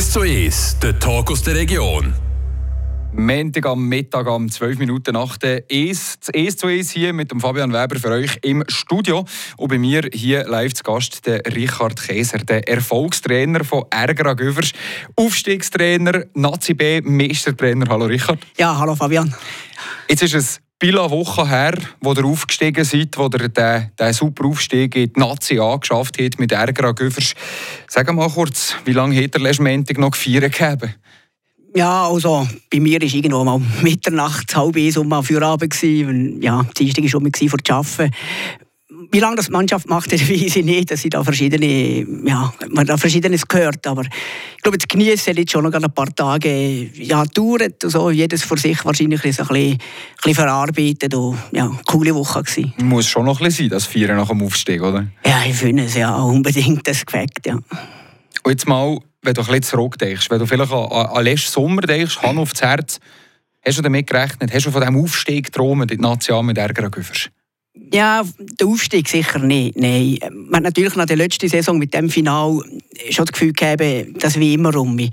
1 0.00 0.12
zu 0.12 0.20
1, 0.20 0.78
der 0.82 0.98
Talk 0.98 1.30
aus 1.30 1.42
der 1.42 1.54
Region. 1.54 2.14
Montag 3.12 3.66
am 3.66 3.86
Mittag 3.86 4.26
um 4.28 4.50
12 4.50 4.78
Minuten 4.78 5.12
nach 5.12 5.36
der 5.36 5.70
ES, 5.70 6.20
das 6.20 6.30
ES 6.30 6.56
zu 6.56 6.68
ES 6.68 6.90
hier 6.90 7.12
mit 7.12 7.30
dem 7.30 7.38
Fabian 7.38 7.70
Weber 7.70 8.00
für 8.00 8.08
euch 8.08 8.38
im 8.40 8.64
Studio. 8.68 9.26
Und 9.58 9.68
bei 9.68 9.76
mir 9.76 10.08
hier 10.10 10.48
live 10.48 10.72
zu 10.72 10.84
Gast 10.84 11.26
der 11.26 11.42
Richard 11.54 12.00
Käser, 12.00 12.38
der 12.38 12.66
Erfolgstrainer 12.66 13.62
von 13.62 13.84
Ärger 13.90 14.34
Güvers, 14.34 14.72
Aufstiegstrainer, 15.16 16.24
Nazi 16.32 16.72
B, 16.72 17.02
Meistertrainer. 17.02 17.84
Hallo 17.90 18.06
Richard. 18.06 18.38
Ja, 18.56 18.78
hallo 18.78 18.94
Fabian. 18.94 19.34
Jetzt 20.08 20.22
ist 20.22 20.34
es 20.34 20.60
Bila 20.80 21.10
Woche 21.10 21.46
her, 21.46 21.74
wo 22.00 22.14
ihr 22.14 22.24
aufgestiegen 22.24 22.84
seid, 22.84 23.18
wo 23.18 23.24
ihr 23.24 23.50
den, 23.50 23.90
den 23.98 24.12
super 24.14 24.46
Aufstieg 24.46 24.96
in 24.96 25.12
die 25.12 25.20
Nazi 25.20 25.58
angeschafft 25.58 26.16
habt 26.18 26.38
mit 26.38 26.52
Ärger 26.52 26.94
Güvers. 26.94 27.34
Sag 27.86 28.10
mal 28.14 28.30
kurz, 28.30 28.76
wie 28.86 28.94
lange 28.94 29.22
hat 29.22 29.34
der 29.34 29.42
letzten 29.42 29.84
noch 29.98 30.12
gefeiert 30.12 30.56
gegeben? 30.56 30.94
Ja, 31.76 32.08
also 32.08 32.48
bei 32.72 32.80
mir 32.80 32.98
war 32.98 33.14
irgendwo 33.14 33.44
mal 33.44 33.60
Mitternacht, 33.82 34.56
halb 34.56 34.74
eins 34.74 34.96
um 34.96 35.06
mal 35.06 35.22
Feierabend. 35.22 35.82
Ja, 36.42 36.64
die 36.78 36.90
Dienstag 36.90 37.12
war 37.12 37.20
um 37.20 37.30
vor 37.50 37.58
zu 37.62 37.74
arbeiten. 37.74 38.14
Wie 39.10 39.18
lange 39.18 39.36
das 39.36 39.48
Mannschaft 39.48 39.88
macht, 39.88 40.12
das 40.12 40.20
weiß 40.28 40.56
ich 40.56 40.64
nicht. 40.64 40.90
Dass 40.90 41.04
ich 41.04 41.10
da 41.10 41.22
verschiedene, 41.22 42.06
ja, 42.26 42.52
man 42.68 42.86
da 42.86 42.96
Verschiedenes 42.96 43.46
gehört. 43.46 43.86
Aber 43.86 44.02
ich 44.02 44.62
glaube, 44.62 44.78
das 44.78 44.88
Genießen 44.88 45.36
hat 45.36 45.50
schon 45.50 45.64
noch 45.64 45.72
ein 45.72 45.92
paar 45.92 46.14
Tage 46.14 46.90
ja, 46.94 47.24
dauert. 47.24 47.84
Also, 47.84 48.10
jedes 48.10 48.42
für 48.42 48.58
sich 48.58 48.84
wahrscheinlich 48.84 49.24
ein 49.24 49.30
bisschen, 49.30 49.48
ein 49.48 49.78
bisschen 50.16 50.34
verarbeitet. 50.34 51.14
Und, 51.14 51.38
ja, 51.52 51.70
coole 51.86 52.14
Woche 52.14 52.42
gewesen. 52.42 52.72
Muss 52.78 53.08
schon 53.08 53.24
noch 53.24 53.40
ein 53.40 53.46
bisschen 53.46 53.68
sein, 53.68 53.70
das 53.70 53.86
Feiern 53.86 54.16
nach 54.16 54.28
dem 54.28 54.42
Aufstieg, 54.42 54.82
oder? 54.82 55.06
Ja, 55.24 55.42
ich 55.46 55.54
finde 55.54 55.84
es 55.84 55.94
ja 55.94 56.16
unbedingt 56.16 56.86
das 56.86 57.04
Gefällt, 57.04 57.46
ja. 57.46 57.58
Und 58.42 58.52
jetzt 58.52 58.66
mal 58.66 58.98
wenn 59.22 59.34
du 59.34 59.40
ein 59.40 59.46
bisschen 59.46 59.62
zurückdenkst, 59.62 60.30
wenn 60.30 60.38
du 60.38 60.46
vielleicht 60.46 60.72
an, 60.72 60.90
an 60.90 61.24
letzten 61.24 61.52
Sommer 61.52 61.82
denkst, 61.82 62.22
Hand 62.22 62.38
aufs 62.38 62.62
Herz, 62.62 62.98
hast 63.64 63.78
du 63.78 63.82
damit 63.82 64.06
gerechnet? 64.06 64.52
Hast 64.52 64.66
du 64.66 64.70
von 64.70 64.80
diesem 64.80 64.96
Aufstieg 64.96 65.46
geträumt 65.46 65.90
in 65.90 65.98
die 65.98 66.02
Nation 66.02 66.46
mit 66.46 66.58
Ärger? 66.58 66.90
Ja, 67.74 68.22
der 68.38 68.66
Aufstieg 68.66 69.08
sicher 69.08 69.38
nicht. 69.38 69.76
Nein. 69.76 70.18
Man 70.32 70.56
hat 70.56 70.64
natürlich 70.64 70.96
nach 70.96 71.06
der 71.06 71.16
letzten 71.16 71.48
Saison 71.48 71.78
mit 71.78 71.94
dem 71.94 72.10
Final 72.10 72.60
schon 73.10 73.24
das 73.24 73.32
Gefühl 73.32 73.52
gehabt, 73.52 73.82
dass 74.22 74.38
wie 74.38 74.54
immer 74.54 74.74
um 74.76 74.96
mich. 74.96 75.10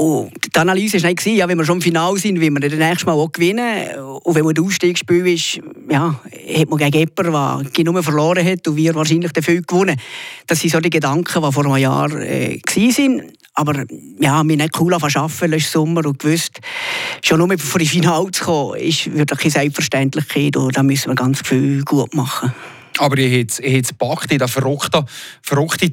Und 0.00 0.30
die 0.54 0.56
Analyse 0.56 1.02
war 1.02 1.10
nicht, 1.10 1.26
ja, 1.26 1.48
wenn 1.48 1.58
wir 1.58 1.64
schon 1.64 1.78
im 1.78 1.82
Finale 1.82 2.18
sind, 2.18 2.40
wie 2.40 2.50
wir 2.50 2.60
das 2.60 2.78
nächste 2.78 3.06
Mal 3.06 3.14
auch 3.14 3.32
gewinnen. 3.32 3.98
Und 3.98 4.32
wenn 4.32 4.44
man 4.44 4.54
das 4.54 4.64
Aufstiegsspiel 4.64 5.26
ist, 5.26 5.60
ja, 5.90 6.20
hat 6.56 6.70
man 6.70 6.78
gegen 6.78 7.10
jemanden, 7.16 7.72
der 7.72 7.84
nur 7.84 8.02
verloren 8.04 8.46
hat 8.46 8.68
und 8.68 8.76
wir 8.76 8.94
wahrscheinlich 8.94 9.32
dafür 9.32 9.60
gewonnen. 9.60 9.98
Das 10.46 10.60
sind 10.60 10.70
so 10.70 10.78
die 10.78 10.90
Gedanken, 10.90 11.42
die 11.42 11.52
vor 11.52 11.64
einem 11.64 11.76
Jahr 11.78 12.12
äh, 12.12 12.60
waren. 12.60 13.22
Aber 13.54 13.84
ja, 14.20 14.46
wir 14.46 14.56
nicht 14.56 14.80
cool 14.80 14.94
arbeiten 14.94 15.50
letzten 15.50 15.72
Sommer 15.72 16.06
und 16.06 16.18
gewusst, 16.18 16.60
schon 17.22 17.38
nur 17.38 17.58
vor 17.58 17.80
die 17.80 17.86
Finale 17.86 18.30
zu 18.30 18.44
kommen, 18.44 18.80
ist 18.80 19.12
wirklich 19.12 19.54
eine 19.56 19.64
Selbstverständlichkeit 19.64 20.56
und 20.56 20.76
da 20.76 20.82
müssen 20.82 21.10
wir 21.10 21.14
ganz 21.16 21.40
viel 21.40 21.82
gut 21.82 22.14
machen. 22.14 22.52
Aber 22.98 23.18
ihr 23.18 23.40
habt 23.40 23.60
es 23.60 23.88
gepackt 23.88 24.32
in 24.32 24.38
der 24.38 24.48
verrückten, 24.48 25.04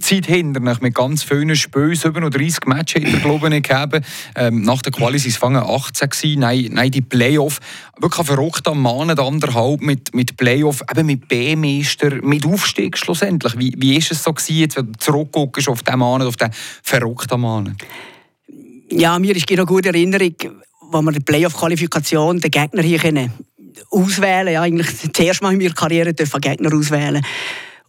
Zeit 0.02 0.26
hinter 0.26 0.60
mit 0.60 0.96
ganz 0.96 1.24
vielen 1.24 1.56
Spielen. 1.56 1.96
37 1.96 2.66
Matches 2.66 3.04
hat 3.04 3.14
er, 3.14 3.20
glaube 3.20 3.56
ich, 3.56 3.64
gegeben. 3.64 4.04
Ähm, 4.36 4.62
nach 4.62 4.82
der 4.82 4.92
Quali 4.92 5.20
waren 5.42 5.56
es 5.56 5.64
18 5.64 6.10
gewesen. 6.10 6.40
Nein, 6.40 6.70
nein, 6.72 6.92
die 6.92 7.02
Playoff. 7.02 7.60
Wirklich 8.00 8.20
ein 8.20 8.26
verrückter 8.26 8.74
Mann, 8.74 9.10
anderthalb 9.10 9.82
mit, 9.82 10.14
mit 10.14 10.36
Playoff, 10.38 10.82
eben 10.90 11.06
mit 11.06 11.28
B-Meister, 11.28 12.22
mit 12.22 12.46
Aufstieg 12.46 12.98
schlussendlich. 12.98 13.54
Wie, 13.58 13.98
ist 13.98 14.12
es 14.12 14.24
so 14.24 14.34
gewesen, 14.34 14.58
jetzt, 14.58 14.78
wenn 14.78 14.92
du 14.92 15.00
zurückguckst 15.00 15.70
auf 15.70 15.84
den 15.84 16.00
Mann, 16.00 16.22
auf 16.22 16.38
den 16.38 16.50
verrückten 16.84 17.40
Mann? 17.40 17.78
Ja, 18.90 19.18
mir 19.20 19.36
ist 19.36 19.50
eine 19.50 19.66
gute 19.66 19.90
Erinnerung, 19.90 20.36
als 20.92 21.06
wir 21.06 21.12
die 21.12 21.20
Playoff-Qualifikation 21.20 22.40
den 22.40 22.52
Gegner 22.52 22.82
hier 22.82 23.00
kennen 23.00 23.32
auswählen. 23.90 24.54
Ja, 24.54 24.62
eigentlich 24.62 24.88
zuerst 25.14 25.42
mal 25.42 25.52
in 25.54 25.60
meiner 25.60 25.74
Karriere 25.74 26.14
dürfen 26.14 26.42
Gegner 26.42 26.74
auswählen. 26.74 27.26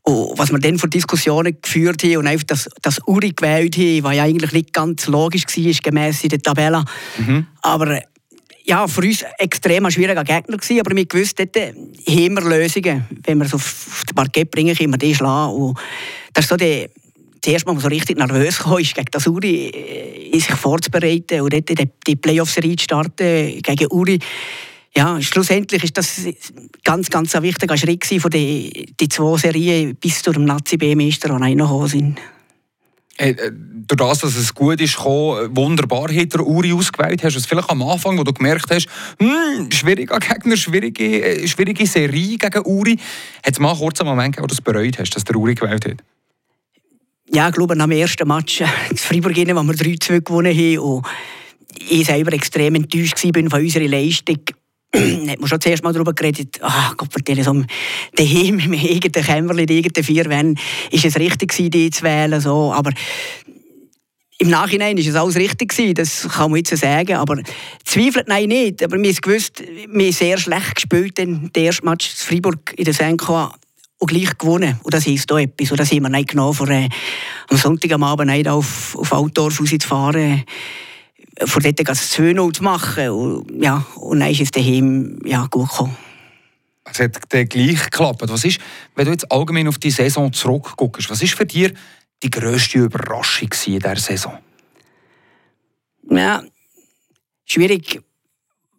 Und 0.02 0.38
was 0.38 0.52
wir 0.52 0.58
dann 0.60 0.78
vor 0.78 0.88
Diskussionen 0.88 1.56
geführt 1.60 2.04
haben 2.04 2.18
und 2.18 2.26
einfach 2.28 2.46
das, 2.46 2.68
das 2.80 3.00
Uri 3.06 3.30
gewählt 3.30 3.76
haben, 3.76 4.04
was 4.04 4.16
ja 4.16 4.22
eigentlich 4.22 4.52
nicht 4.52 4.72
ganz 4.72 5.06
logisch 5.08 5.44
war, 5.44 5.72
gemäss 5.82 6.22
in 6.22 6.28
der 6.28 6.40
Tabelle. 6.40 6.84
Mhm. 7.18 7.46
Aber 7.62 8.00
ja, 8.64 8.86
für 8.86 9.00
uns 9.00 9.24
extrem 9.38 9.86
ein 9.86 9.92
schwieriger 9.92 10.24
Gegner 10.24 10.56
gewesen, 10.56 10.80
aber 10.80 10.94
wir 10.94 11.06
wussten, 11.12 11.48
dort 11.52 11.74
haben 11.74 12.34
wir 12.34 12.42
Lösungen. 12.42 13.04
Wenn 13.24 13.38
wir 13.38 13.46
es 13.46 13.54
auf, 13.54 14.04
den 14.08 14.14
Parkett 14.14 14.50
bringen, 14.50 14.76
können 14.76 14.92
wir 14.92 14.98
die 14.98 15.14
schlagen. 15.14 15.54
Und 15.54 15.78
das 16.32 16.44
ist 16.44 16.48
so 16.50 16.56
die, 16.56 16.86
zuerst 17.40 17.66
mal 17.66 17.78
so 17.78 17.88
richtig 17.88 18.18
nervös 18.18 18.58
kam, 18.58 18.78
ist 18.78 18.94
gegen 18.94 19.10
das 19.10 19.26
Uri 19.26 19.68
äh, 19.68 20.38
sich 20.38 20.54
vorzubereiten 20.54 21.40
und 21.40 21.52
dort 21.52 21.68
die, 21.68 21.88
die 22.06 22.16
Playoff-Serie 22.16 22.76
zu 22.76 22.84
starten 22.84 23.60
gegen 23.62 23.86
Uri 23.90 24.18
ja, 24.96 25.20
schlussendlich 25.20 25.84
ist 25.84 25.96
das 25.98 26.22
ganz, 26.82 27.10
ganz 27.10 27.34
ein 27.34 27.42
wichtiger 27.42 27.76
Schritt 27.76 28.06
von 28.06 28.30
die, 28.30 28.94
die 28.98 29.08
zwei 29.08 29.36
Serien 29.36 29.94
bis 29.96 30.22
zu 30.22 30.32
dem 30.32 30.46
Nazi-B-Meister 30.46 31.30
reingekommen 31.30 31.88
sind. 31.88 32.18
Äh, 33.18 33.34
durch 33.52 33.98
das, 33.98 34.18
dass 34.20 34.36
es 34.36 34.54
gut 34.54 34.80
ist, 34.80 34.96
gekommen, 34.96 35.54
wunderbar 35.54 36.08
hat 36.14 36.34
er 36.34 36.46
Uri 36.46 36.72
ausgewählt. 36.72 37.22
Hast 37.22 37.34
du 37.34 37.38
es 37.38 37.46
vielleicht 37.46 37.70
am 37.70 37.82
Anfang, 37.82 38.18
wo 38.18 38.24
du 38.24 38.32
gemerkt 38.32 38.70
hast, 38.70 38.88
hm, 39.18 39.70
schwieriger 39.70 40.18
Gegner, 40.18 40.56
schwierige, 40.56 41.22
äh, 41.22 41.46
schwierige 41.46 41.86
Serie 41.86 42.38
gegen 42.38 42.62
Uri. 42.64 42.98
Hat 43.44 43.52
es 43.52 43.58
mal 43.58 43.76
kurz 43.76 44.00
einen 44.00 44.10
Moment 44.10 44.34
gegeben, 44.34 44.44
wo 44.44 44.46
du 44.48 44.54
es 44.54 44.60
bereut 44.60 44.98
hast, 44.98 45.10
dass 45.10 45.24
der 45.24 45.36
Uri 45.36 45.54
gewählt 45.54 45.84
hat? 45.84 46.02
Ja, 47.30 47.48
ich 47.48 47.54
glaube, 47.54 47.76
nach 47.76 47.86
dem 47.86 47.92
ersten 47.92 48.26
Match 48.26 48.60
in 48.60 48.96
Freiburg, 48.96 49.36
wo 49.36 49.62
wir 49.62 49.74
3-2 49.74 50.20
gewonnen 50.22 50.56
haben 50.56 50.78
und 50.78 51.06
ich 51.88 52.06
selber 52.06 52.32
extrem 52.32 52.74
enttäuscht 52.74 53.22
war 53.22 53.50
von 53.50 53.60
unserer 53.60 53.88
Leistung, 53.88 54.40
hat 54.96 55.40
man 55.40 55.48
schon 55.48 55.60
zuerst 55.60 55.82
mal 55.82 55.92
darüber 55.92 56.12
geredet, 56.12 56.58
ah, 56.62 56.92
Gott, 56.96 57.10
für 57.12 57.44
so 57.44 57.64
daheim 58.14 58.58
im 58.58 58.72
eigenen 58.72 59.24
Kämmerchen, 59.24 59.66
die 59.66 59.78
eigenen 59.78 60.04
vier 60.04 60.24
Wände, 60.26 60.60
ist 60.90 61.04
es 61.04 61.16
richtig 61.16 61.50
gewesen, 61.50 61.70
die 61.70 61.90
zu 61.90 62.02
wählen, 62.02 62.40
so, 62.40 62.72
aber 62.72 62.92
im 64.38 64.50
Nachhinein 64.50 64.98
ist 64.98 65.06
es 65.06 65.14
alles 65.14 65.36
richtig 65.36 65.70
gewesen, 65.70 65.94
das 65.94 66.28
kann 66.28 66.50
man 66.50 66.58
jetzt 66.58 66.76
sagen, 66.76 67.16
aber 67.16 67.40
zweifelt 67.84 68.28
nein 68.28 68.48
nicht, 68.48 68.82
aber 68.82 68.98
wir 69.00 69.10
haben 69.10 69.20
gewusst, 69.20 69.62
wir 69.88 70.12
sehr 70.12 70.36
schlecht 70.36 70.74
gespielt, 70.74 71.18
den 71.18 71.50
ersten 71.54 71.86
Match 71.86 72.10
in 72.10 72.16
Freiburg 72.16 72.74
in 72.76 72.84
der 72.84 72.92
Senko 72.92 73.50
und 73.98 74.10
gleich 74.10 74.36
gewonnen. 74.36 74.78
Und 74.82 74.92
das 74.92 75.06
heisst 75.06 75.32
auch 75.32 75.38
etwas. 75.38 75.70
Und 75.70 75.80
das 75.80 75.90
haben 75.90 76.02
wir 76.02 76.10
nicht 76.10 76.30
genommen, 76.30 76.70
äh, 76.70 76.88
am 77.48 77.56
Sonntag 77.56 77.92
am 77.92 78.02
Abend 78.02 78.30
nicht 78.30 78.46
auf, 78.46 78.94
auf 78.96 79.12
Altdorf 79.12 79.60
rauszufahren 79.60 80.44
von 81.44 81.62
dort 81.62 81.88
das 81.88 82.12
2-0 82.16 82.52
zu 82.52 82.62
machen. 82.62 83.08
Und, 83.10 83.62
ja, 83.62 83.84
und 83.96 84.20
dann 84.20 84.30
ist 84.30 84.40
es 84.40 84.50
daheim 84.50 85.18
ja, 85.24 85.46
gut 85.50 85.68
gekommen. 85.68 85.96
Es 86.84 87.00
hat 87.00 87.18
dann 87.28 87.48
gleich 87.48 87.82
geklappt. 87.84 88.22
Was 88.26 88.44
ist, 88.44 88.60
wenn 88.94 89.06
du 89.06 89.10
jetzt 89.10 89.30
allgemein 89.30 89.68
auf 89.68 89.78
die 89.78 89.90
Saison 89.90 90.32
zurückguckst, 90.32 91.10
was 91.10 91.22
ist 91.22 91.34
für 91.34 91.46
dich 91.46 91.72
die 92.22 92.30
grösste 92.30 92.78
Überraschung 92.78 93.50
in 93.66 93.78
dieser 93.78 93.96
Saison? 93.96 94.38
Ja, 96.08 96.42
schwierig. 97.44 98.00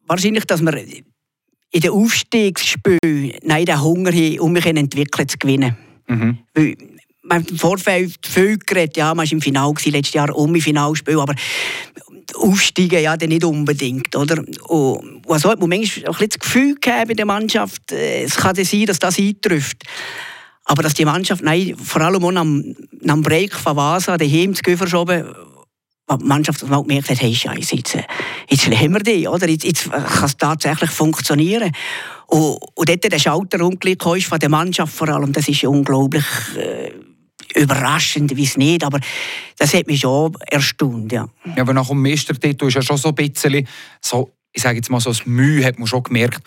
Wahrscheinlich, 0.07 0.45
dass 0.45 0.61
wir 0.61 0.77
in 0.77 1.81
den 1.81 1.91
Aufstiegsspielen 1.91 2.99
den 3.41 3.81
Hunger 3.81 4.11
haben, 4.11 4.39
um 4.39 4.53
mich 4.53 4.65
entwickeln 4.65 5.27
zu 5.27 5.37
gewinnen. 5.37 5.75
Mhm. 6.07 6.37
Weil, 6.53 6.77
man 7.27 7.45
im 7.45 7.57
Vorfeld 7.57 8.15
viel 8.25 8.57
geredet, 8.57 8.97
ja, 8.97 9.13
man 9.13 9.25
war 9.25 9.31
im 9.31 9.41
Finale 9.41 9.73
letztes 9.85 10.13
Jahr 10.13 10.35
um 10.35 10.53
im 10.53 10.61
Finalspiel, 10.61 11.19
aber 11.19 11.35
aufsteigen 12.35 13.01
ja 13.01 13.15
dann 13.17 13.29
nicht 13.29 13.43
unbedingt. 13.43 14.15
Oder? 14.15 14.43
Und 14.67 15.21
also 15.27 15.49
hat 15.49 15.59
man 15.59 15.69
manchmal 15.69 16.09
auch 16.09 16.19
das 16.19 16.39
Gefühl 16.39 16.75
gehabt 16.75 17.07
bei 17.07 17.13
der 17.13 17.25
Mannschaft, 17.25 17.91
äh, 17.91 18.23
es 18.23 18.35
kann 18.35 18.55
sein, 18.55 18.85
dass 18.85 18.99
das 18.99 19.19
eintrifft. 19.19 19.83
Aber 20.65 20.83
dass 20.83 20.93
die 20.93 21.05
Mannschaft, 21.05 21.43
nein, 21.43 21.75
vor 21.81 22.01
allem 22.01 22.23
auch 22.23 22.35
am, 22.35 22.75
am 23.07 23.21
Break 23.21 23.53
von 23.53 23.75
Vasa, 23.75 24.17
daheim 24.17 24.53
zu 24.53 24.61
Gehen 24.63 24.77
verschoben, 24.77 25.25
die 26.09 26.25
Mannschaft 26.25 26.67
mal 26.67 26.81
gemerkt 26.81 27.09
hat, 27.09 27.21
hey 27.21 27.33
Scheiße, 27.33 27.75
jetzt, 27.75 27.95
äh, 27.95 28.03
jetzt 28.49 28.67
lernen 28.67 28.93
wir 28.93 28.99
die, 28.99 29.27
oder? 29.27 29.47
Jetzt, 29.47 29.63
jetzt 29.63 29.91
kann 29.91 30.25
es 30.25 30.37
tatsächlich 30.37 30.89
funktionieren. 30.89 31.71
Und, 32.27 32.57
und 32.75 32.89
dort 32.89 33.11
der 33.11 33.19
Schalter 33.19 33.65
umgelegt 33.65 34.03
von 34.03 34.39
der 34.39 34.49
Mannschaft 34.49 34.93
vor 34.93 35.09
allem, 35.09 35.31
das 35.31 35.47
ist 35.47 35.63
unglaublich... 35.63 36.25
Äh, 36.57 36.91
überraschend, 37.57 38.35
wie 38.35 38.43
es 38.43 38.57
nicht, 38.57 38.83
aber 38.83 38.99
das 39.57 39.73
hat 39.73 39.87
mich 39.87 40.01
schon 40.01 40.33
erstaunt, 40.47 41.11
ja. 41.11 41.27
ja 41.55 41.61
aber 41.61 41.73
nach 41.73 41.87
dem 41.87 42.01
Meistertitel 42.01 42.67
ist 42.67 42.75
ja 42.75 42.81
schon 42.81 42.97
so 42.97 43.09
ein 43.09 43.15
bisschen 43.15 43.67
so, 44.01 44.31
ich 44.53 44.61
sage 44.61 44.77
jetzt 44.77 44.89
mal 44.89 44.99
so, 44.99 45.09
das 45.09 45.25
Mühe 45.25 45.63
hat 45.63 45.77
man 45.77 45.87
schon 45.87 46.03
gemerkt, 46.03 46.41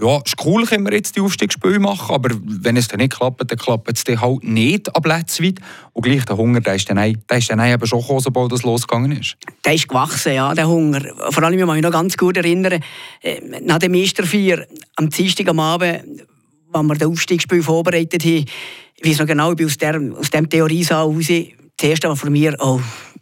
ja, 0.00 0.20
ist 0.24 0.34
cool, 0.44 0.66
können 0.66 0.84
wir 0.84 0.92
jetzt 0.92 1.16
die 1.16 1.20
Aufstiegsspiele 1.20 1.78
machen, 1.78 2.14
aber 2.14 2.30
wenn 2.42 2.76
es 2.76 2.88
dann 2.88 2.98
nicht 2.98 3.16
klappt, 3.16 3.48
dann 3.48 3.58
klappt 3.58 3.90
es 3.96 4.04
dann 4.04 4.20
halt 4.20 4.42
nicht 4.42 4.94
ab 4.94 5.06
weit. 5.06 5.60
Und 5.92 6.02
gleich 6.02 6.24
der 6.24 6.36
Hunger, 6.36 6.60
der 6.60 6.74
ist 6.74 6.90
dann, 6.90 6.96
der 6.96 7.38
ist 7.38 7.50
dann 7.50 7.60
eben 7.60 7.86
schon 7.86 8.00
gekommen, 8.00 8.20
sobald 8.20 8.52
das 8.52 8.64
losgegangen 8.64 9.12
ist. 9.12 9.36
Der 9.64 9.74
ist 9.74 9.88
gewachsen, 9.88 10.34
ja, 10.34 10.52
der 10.52 10.68
Hunger. 10.68 11.00
Vor 11.30 11.42
allem, 11.42 11.58
ich 11.58 11.64
kann 11.64 11.74
mich 11.74 11.82
noch 11.82 11.92
ganz 11.92 12.16
gut 12.16 12.36
erinnern, 12.36 12.82
äh, 13.22 13.40
nach 13.62 13.78
dem 13.78 13.92
Meisterfeier, 13.92 14.66
am 14.96 15.08
Dienstag 15.10 15.48
am 15.48 15.60
Abend, 15.60 16.24
als 16.74 16.86
wir 16.86 16.94
das 16.94 17.08
Aufstiegsspiel 17.08 17.62
vorbereitet 17.62 18.24
haben, 18.24 18.44
ich 18.96 19.10
weiß 19.10 19.18
noch 19.18 19.26
genau, 19.26 19.50
ich 19.50 19.56
bin 19.56 19.66
aus, 19.66 19.76
der, 19.76 20.00
aus 20.18 20.30
dem 20.30 20.48
Theoriesaal 20.48 21.06
raus. 21.06 21.26
Das 21.76 21.88
erste 21.88 22.08
war 22.08 22.16
von 22.16 22.32
mir, 22.32 22.56
oh, 22.60 22.80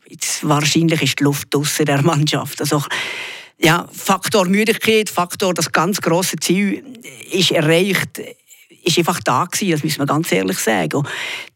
jetzt 0.09 0.47
wahrscheinlich 0.47 1.03
ist 1.03 1.19
die 1.19 1.25
Luft 1.25 1.53
draussen 1.53 1.87
der 1.87 2.03
Mannschaft. 2.03 2.61
Also, 2.61 2.83
ja, 3.59 3.89
Faktor 3.91 4.47
Müdigkeit, 4.47 5.09
Faktor 5.09 5.55
das 5.55 5.73
ganz 5.73 6.01
große 6.01 6.37
Ziel 6.37 6.83
ist 7.31 7.53
erreicht, 7.53 8.21
ist 8.85 8.99
einfach 8.99 9.21
da 9.21 9.45
gewesen, 9.45 9.71
das 9.71 9.85
müssen 9.85 10.01
wir 10.01 10.07
ganz 10.07 10.31
ehrlich 10.33 10.59
sagen. 10.59 10.97
Und 10.97 11.09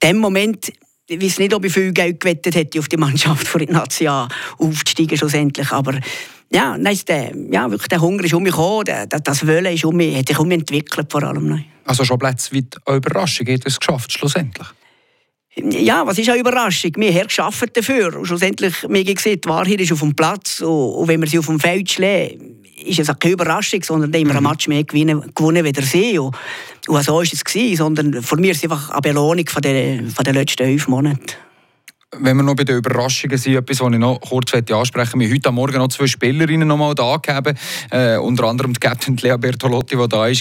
in 0.02 0.10
dem 0.10 0.18
Moment 0.18 0.72
ich 1.08 1.22
weiß 1.22 1.38
nicht, 1.38 1.54
ob 1.54 1.64
ich 1.64 1.72
viel 1.72 1.92
Geld 1.92 2.18
gewettet 2.18 2.56
hätte 2.56 2.78
auf 2.80 2.88
die 2.88 2.96
Mannschaft 2.96 3.46
von 3.48 3.60
Ignatia 3.60 4.28
aufzusteigen 4.58 5.16
schlussendlich, 5.16 5.70
aber 5.70 5.98
ja, 6.52 6.76
nein, 6.78 6.98
der, 7.08 7.32
ja, 7.50 7.70
wirklich 7.70 7.88
der 7.88 8.00
Hunger 8.00 8.24
ist 8.24 8.34
um 8.34 8.42
mich 8.42 8.52
gekommen, 8.52 8.84
das 9.08 9.46
Wollen 9.46 9.74
ist 9.74 9.84
um 9.84 9.96
mich, 9.96 10.16
hat 10.16 10.28
sich 10.28 10.38
um 10.38 10.48
mich 10.48 10.58
entwickelt 10.58 11.10
vor 11.10 11.22
allem. 11.22 11.64
Also 11.86 12.04
schon 12.04 12.18
Plätze 12.18 12.54
weit 12.54 12.76
eine 12.84 12.96
Überraschung, 12.96 13.46
hat 13.46 13.62
es 13.64 13.78
geschafft 13.78 14.12
schlussendlich? 14.12 14.66
Ja, 15.56 16.06
was 16.06 16.18
ist 16.18 16.28
eine 16.28 16.38
Überraschung? 16.38 16.92
Wir 16.96 17.14
haben 17.14 17.28
geschafft 17.28 17.74
dafür. 17.74 18.14
Und 18.18 18.26
schlussendlich, 18.26 18.86
mir 18.88 19.04
gesehen, 19.04 19.40
die 19.42 19.48
Wahrheit 19.48 19.80
ist 19.80 19.92
auf 19.92 20.00
dem 20.00 20.14
Platz. 20.14 20.60
Und, 20.60 21.08
wenn 21.08 21.20
wir 21.20 21.28
sie 21.28 21.38
auf 21.38 21.46
dem 21.46 21.58
Feld 21.58 21.90
schlagen, 21.90 22.62
ist 22.84 22.98
es 22.98 23.18
keine 23.18 23.32
Überraschung, 23.32 23.82
sondern 23.82 24.12
dann 24.12 24.20
haben 24.20 24.26
wir 24.26 24.32
mhm. 24.32 24.46
einen 24.46 24.50
Match 24.50 24.68
mehr 24.68 24.84
gewonnen, 24.84 25.32
gewonnen 25.34 25.64
wie 25.64 25.82
sie. 25.82 26.18
Und, 26.18 26.36
und 26.88 27.02
so 27.02 27.14
war 27.14 27.22
es. 27.22 27.42
Gewesen, 27.42 27.76
sondern 27.76 28.22
für 28.22 28.36
mich 28.36 28.50
ist 28.50 28.56
es 28.58 28.64
einfach 28.64 28.90
eine 28.90 29.00
Belohnung 29.00 29.46
von 29.46 29.62
den, 29.62 30.10
von 30.10 30.24
den 30.24 30.34
letzten 30.34 30.66
fünf 30.66 30.88
Monaten 30.88 31.45
wenn 32.12 32.36
wir 32.36 32.42
noch 32.44 32.54
bei 32.54 32.64
den 32.64 32.76
Überraschungen 32.76 33.36
sind, 33.36 33.56
etwas, 33.56 33.80
was 33.80 33.92
ich 33.92 33.98
noch 33.98 34.20
kurz 34.20 34.54
ansprechen 34.54 35.18
möchte. 35.18 35.30
Wir 35.32 35.34
heute 35.34 35.52
Morgen 35.52 35.76
noch 35.78 35.88
zwei 35.88 36.06
Spielerinnen 36.06 36.68
noch 36.68 36.76
mal 36.76 36.94
da 36.94 37.16
gegeben, 37.16 37.58
äh, 37.90 38.16
unter 38.16 38.44
anderem 38.44 38.72
die 38.72 38.80
Captain 38.80 39.16
Lea 39.16 39.36
Bertolotti, 39.36 39.96
die 39.96 40.08
da 40.08 40.18
war. 40.18 40.28
Und 40.28 40.36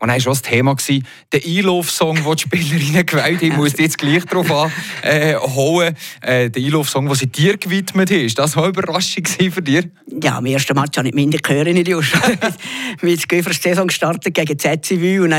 dann 0.00 0.08
war 0.08 0.18
das 0.18 0.42
Thema, 0.42 0.74
gewesen, 0.74 1.06
der 1.30 1.42
Einlauf-Song, 1.44 2.16
den 2.16 2.34
die 2.34 2.42
Spielerinnen 2.42 3.06
gewählt 3.06 3.42
haben, 3.42 3.46
ich 3.46 3.56
muss 3.56 3.78
jetzt 3.78 3.98
gleich 3.98 4.24
darauf 4.24 4.50
anholen. 5.02 5.96
Äh, 6.22 6.44
äh, 6.46 6.50
der 6.50 6.62
Einlauf-Song, 6.62 7.06
den 7.06 7.14
sie 7.14 7.26
dir 7.26 7.58
gewidmet 7.58 8.10
haben. 8.10 8.20
Ist 8.20 8.38
das 8.38 8.56
eine 8.56 8.68
Überraschung 8.68 9.26
für 9.26 9.62
dich? 9.62 9.88
Ja, 10.22 10.38
am 10.38 10.46
ersten 10.46 10.74
Match 10.74 10.96
habe 10.96 11.08
ich 11.08 11.14
meine 11.14 11.36
Chöre 11.36 11.72
nicht 11.74 11.88
Just. 11.88 12.12
mit 13.02 13.30
der 13.30 13.42
Saison 13.52 13.86
gestartet 13.86 14.34
gegen 14.34 14.58
ZCW 14.58 15.20
und 15.20 15.32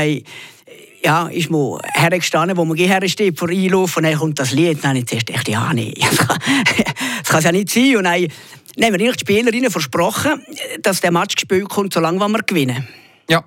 ja, 1.04 1.26
ist 1.28 1.50
mir 1.50 1.78
hergestanden, 1.92 2.56
wo 2.56 2.64
man 2.64 2.76
hersteht, 2.76 3.38
vor 3.38 3.50
Einlauf, 3.50 3.96
und 3.96 4.04
dann 4.04 4.16
kommt 4.16 4.38
das 4.38 4.52
Lied. 4.52 4.82
Dann 4.82 4.90
habe 4.90 4.98
ich 5.00 5.06
zuerst 5.06 5.26
gedacht, 5.26 5.48
ja, 5.48 5.72
nee, 5.74 5.94
das 6.00 7.28
kann 7.28 7.38
es 7.38 7.44
ja 7.44 7.52
nicht 7.52 7.70
sein. 7.70 7.96
Und 7.96 8.04
dann 8.04 8.22
haben 8.82 8.98
wir 8.98 9.12
die 9.12 9.18
Spielerinnen 9.18 9.70
versprochen, 9.70 10.42
dass 10.82 11.00
der 11.00 11.12
Match 11.12 11.36
gespielt 11.36 11.68
kommt, 11.68 11.92
solange 11.92 12.18
wir 12.18 12.42
gewinnen. 12.42 12.88
Ja. 13.28 13.44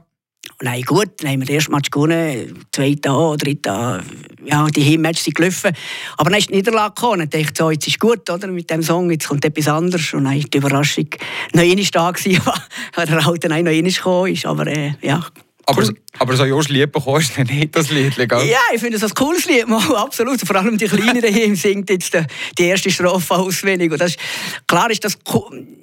Und 0.59 0.65
dann 0.65 0.81
gut, 0.83 1.09
dann 1.18 1.31
haben 1.31 1.39
wir 1.39 1.45
den 1.45 1.56
ersten 1.56 1.71
Match 1.71 1.89
gewonnen, 1.89 2.65
zweiten 2.71 3.09
auch, 3.09 3.36
dritten 3.36 4.04
ja, 4.45 4.68
die 4.68 4.83
Heimmatches 4.83 5.25
sind 5.25 5.36
gelaufen. 5.36 5.71
Aber 6.15 6.30
dann 6.30 6.39
ist 6.39 6.50
die 6.50 6.56
Niederlage 6.56 6.95
gekommen 6.95 7.21
und 7.21 7.33
dachte 7.33 7.54
so, 7.54 7.71
jetzt 7.71 7.88
ist 7.88 8.00
gut, 8.00 8.30
oder, 8.30 8.48
mit 8.48 8.69
dem 8.69 8.81
Song, 8.81 9.12
jetzt 9.12 9.27
kommt 9.27 9.44
etwas 9.44 9.68
anderes. 9.68 10.13
Und 10.13 10.24
dann 10.24 10.36
war 10.36 10.42
die 10.42 10.57
Überraschung 10.57 11.07
noch 11.54 11.63
einmal 11.63 11.86
da, 11.86 12.12
gewesen, 12.12 12.42
weil 12.95 13.06
der 13.06 13.27
Alte 13.27 13.50
noch 13.50 13.56
einmal 13.56 13.81
gekommen 13.81 14.33
ist. 14.33 14.45
Aber 14.45 14.68
äh, 14.68 14.94
ja, 15.01 15.25
aber, 15.69 15.84
aber 16.19 16.36
so 16.38 16.46
Jost 16.46 16.69
Lied 16.69 16.94
bekommst 16.94 17.38
du 17.38 17.44
nicht 17.44 17.75
das 17.75 17.92
Lied, 17.92 18.16
gell? 18.16 18.28
Ja, 18.48 18.60
ich 18.74 18.80
finde 18.80 18.96
es 18.96 19.04
ein 19.04 19.14
cooles 19.14 19.46
Lied, 19.46 19.68
mal, 19.68 19.96
absolut. 19.98 20.40
Vor 20.40 20.56
allem 20.56 20.78
die 20.78 20.86
Kleinen 20.86 21.22
daheim 21.22 21.56
singt 21.58 21.90
jetzt 21.90 22.18
die 22.58 22.64
erste 22.64 22.90
Strophe 22.90 23.36
auswendig. 23.36 23.92
Und 23.92 24.00
das 24.00 24.12
ist, 24.12 24.19
klar 24.66 24.90
ist 24.90 25.04
das 25.04 25.18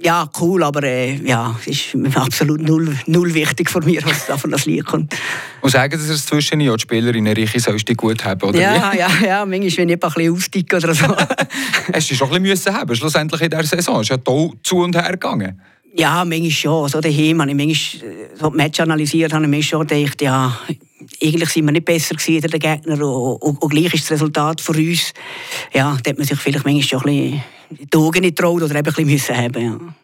ja, 0.01 0.31
cool, 0.41 0.63
aber 0.63 0.83
äh, 0.85 1.17
ja, 1.17 1.55
es 1.61 1.95
ist 1.95 2.17
absolut 2.17 2.63
null, 2.63 2.97
null 3.07 3.35
wichtig 3.35 3.69
für 3.69 3.81
mich, 3.83 4.05
was 4.07 4.27
da 4.27 4.39
von 4.39 4.51
das 4.51 4.65
Lied 4.65 4.87
kommt. 4.87 5.15
Und 5.61 5.71
sagen 5.71 5.99
Sie 6.01 6.13
es 6.13 6.25
zwischen 6.25 6.61
die 6.61 6.73
Spielerinnen, 6.79 7.35
Richi, 7.35 7.61
sollst 7.61 7.87
du 7.87 7.95
gut 7.95 8.25
haben, 8.25 8.41
oder 8.49 8.59
Ja, 8.59 8.93
wie? 8.93 8.99
ja, 8.99 9.09
ja, 9.23 9.45
manchmal, 9.45 9.51
wenn 9.53 9.63
ich 9.63 9.79
ein 9.79 9.99
bisschen 9.99 10.33
austicke 10.35 10.77
oder 10.77 10.95
so. 10.95 11.15
Hast 11.93 12.11
du 12.11 12.15
schon 12.15 12.33
ein 12.33 12.43
bisschen 12.43 12.75
haben 12.75 12.97
schlussendlich 12.97 13.43
in 13.43 13.51
dieser 13.51 13.65
Saison? 13.65 13.97
Es 13.97 14.03
ist 14.03 14.11
ja 14.11 14.17
toll 14.17 14.53
zu 14.63 14.79
und 14.79 14.97
her 14.97 15.11
gegangen. 15.11 15.61
Ja, 15.97 16.25
manchmal 16.25 16.51
schon. 16.51 16.89
So 16.89 17.01
daheim 17.01 17.41
habe 17.41 17.51
ich 17.51 17.57
manchmal 17.57 18.13
äh, 18.13 18.29
so 18.35 18.51
die 18.51 18.57
Match 18.57 18.81
analysiert, 18.81 19.33
habe 19.33 19.45
ich 19.45 19.51
mir 19.51 19.63
schon 19.63 19.87
gedacht, 19.87 20.21
ja, 20.23 20.59
eigentlich 21.23 21.51
sind 21.51 21.67
wir 21.67 21.73
nicht 21.73 21.85
besser 21.85 22.17
gewesen, 22.17 22.51
der 22.51 22.59
Gegner, 22.59 22.95
und, 22.95 23.43
und, 23.43 23.63
und, 23.63 23.69
gleich 23.71 23.95
ist 23.95 24.05
das 24.05 24.13
Resultat 24.13 24.61
für 24.61 24.73
uns. 24.73 25.13
Ja, 25.73 25.97
da 26.03 26.11
hat 26.11 26.19
man 26.19 26.27
sich 26.27 26.39
vielleicht 26.39 26.65
manchmal 26.65 26.83
schon 26.83 27.01
ein 27.09 27.31
bisschen 27.71 27.89
die 27.93 27.97
Augen 27.97 28.21
nicht 28.21 28.37
traut 28.37 28.63
oder 28.63 28.75
eben 28.75 28.79
ein 28.79 28.83
bisschen 28.83 29.07
müssen 29.07 29.37
haben. 29.37 29.63
Ja 29.63 29.95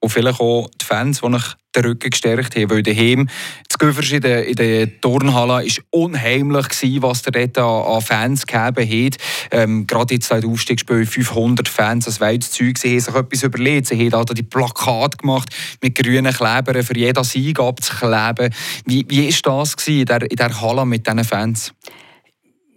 und 0.00 0.10
vielleicht 0.10 0.40
auch 0.40 0.68
die 0.80 0.84
Fans, 0.84 1.20
die 1.20 1.26
euch 1.26 1.54
den 1.74 1.84
Rücken 1.84 2.10
gestärkt 2.10 2.56
haben. 2.56 2.70
Weil 2.70 2.82
daheim, 2.82 3.28
das 3.68 3.78
Göffers 3.78 4.10
in 4.10 4.20
der, 4.20 4.46
in 4.46 4.54
der 4.54 5.00
Turnhalle 5.00 5.64
war 5.64 5.84
unheimlich, 5.90 6.68
gewesen, 6.68 7.02
was 7.02 7.22
der 7.22 7.46
dort 7.46 7.58
an, 7.58 7.94
an 7.94 8.00
Fans 8.00 8.46
gegeben 8.46 9.06
hat. 9.06 9.16
Ähm, 9.50 9.86
gerade 9.86 10.14
jetzt 10.14 10.30
in 10.30 10.44
Aufstiegsspiel 10.44 11.06
500 11.06 11.68
Fans, 11.68 12.04
das 12.06 12.20
war 12.20 12.38
Zeug. 12.40 12.78
Sie 12.78 12.90
haben 12.90 13.00
sich 13.00 13.14
etwas 13.14 13.42
überlegt. 13.42 13.86
Sie 13.86 13.98
haben 13.98 14.26
da 14.26 14.34
die 14.34 14.42
Plakate 14.42 15.16
gemacht 15.18 15.48
mit 15.82 15.94
grünen 15.94 16.32
Klebern 16.32 16.82
für 16.82 16.96
jeden 16.96 17.24
Sieg 17.24 17.60
abzukleben. 17.60 18.54
Wie, 18.84 19.04
wie 19.08 19.32
war 19.32 19.58
das 19.60 19.76
gewesen 19.76 20.00
in 20.00 20.06
der, 20.06 20.30
in 20.30 20.36
der 20.36 20.60
Halle 20.60 20.86
mit 20.86 21.06
diesen 21.06 21.24
Fans? 21.24 21.72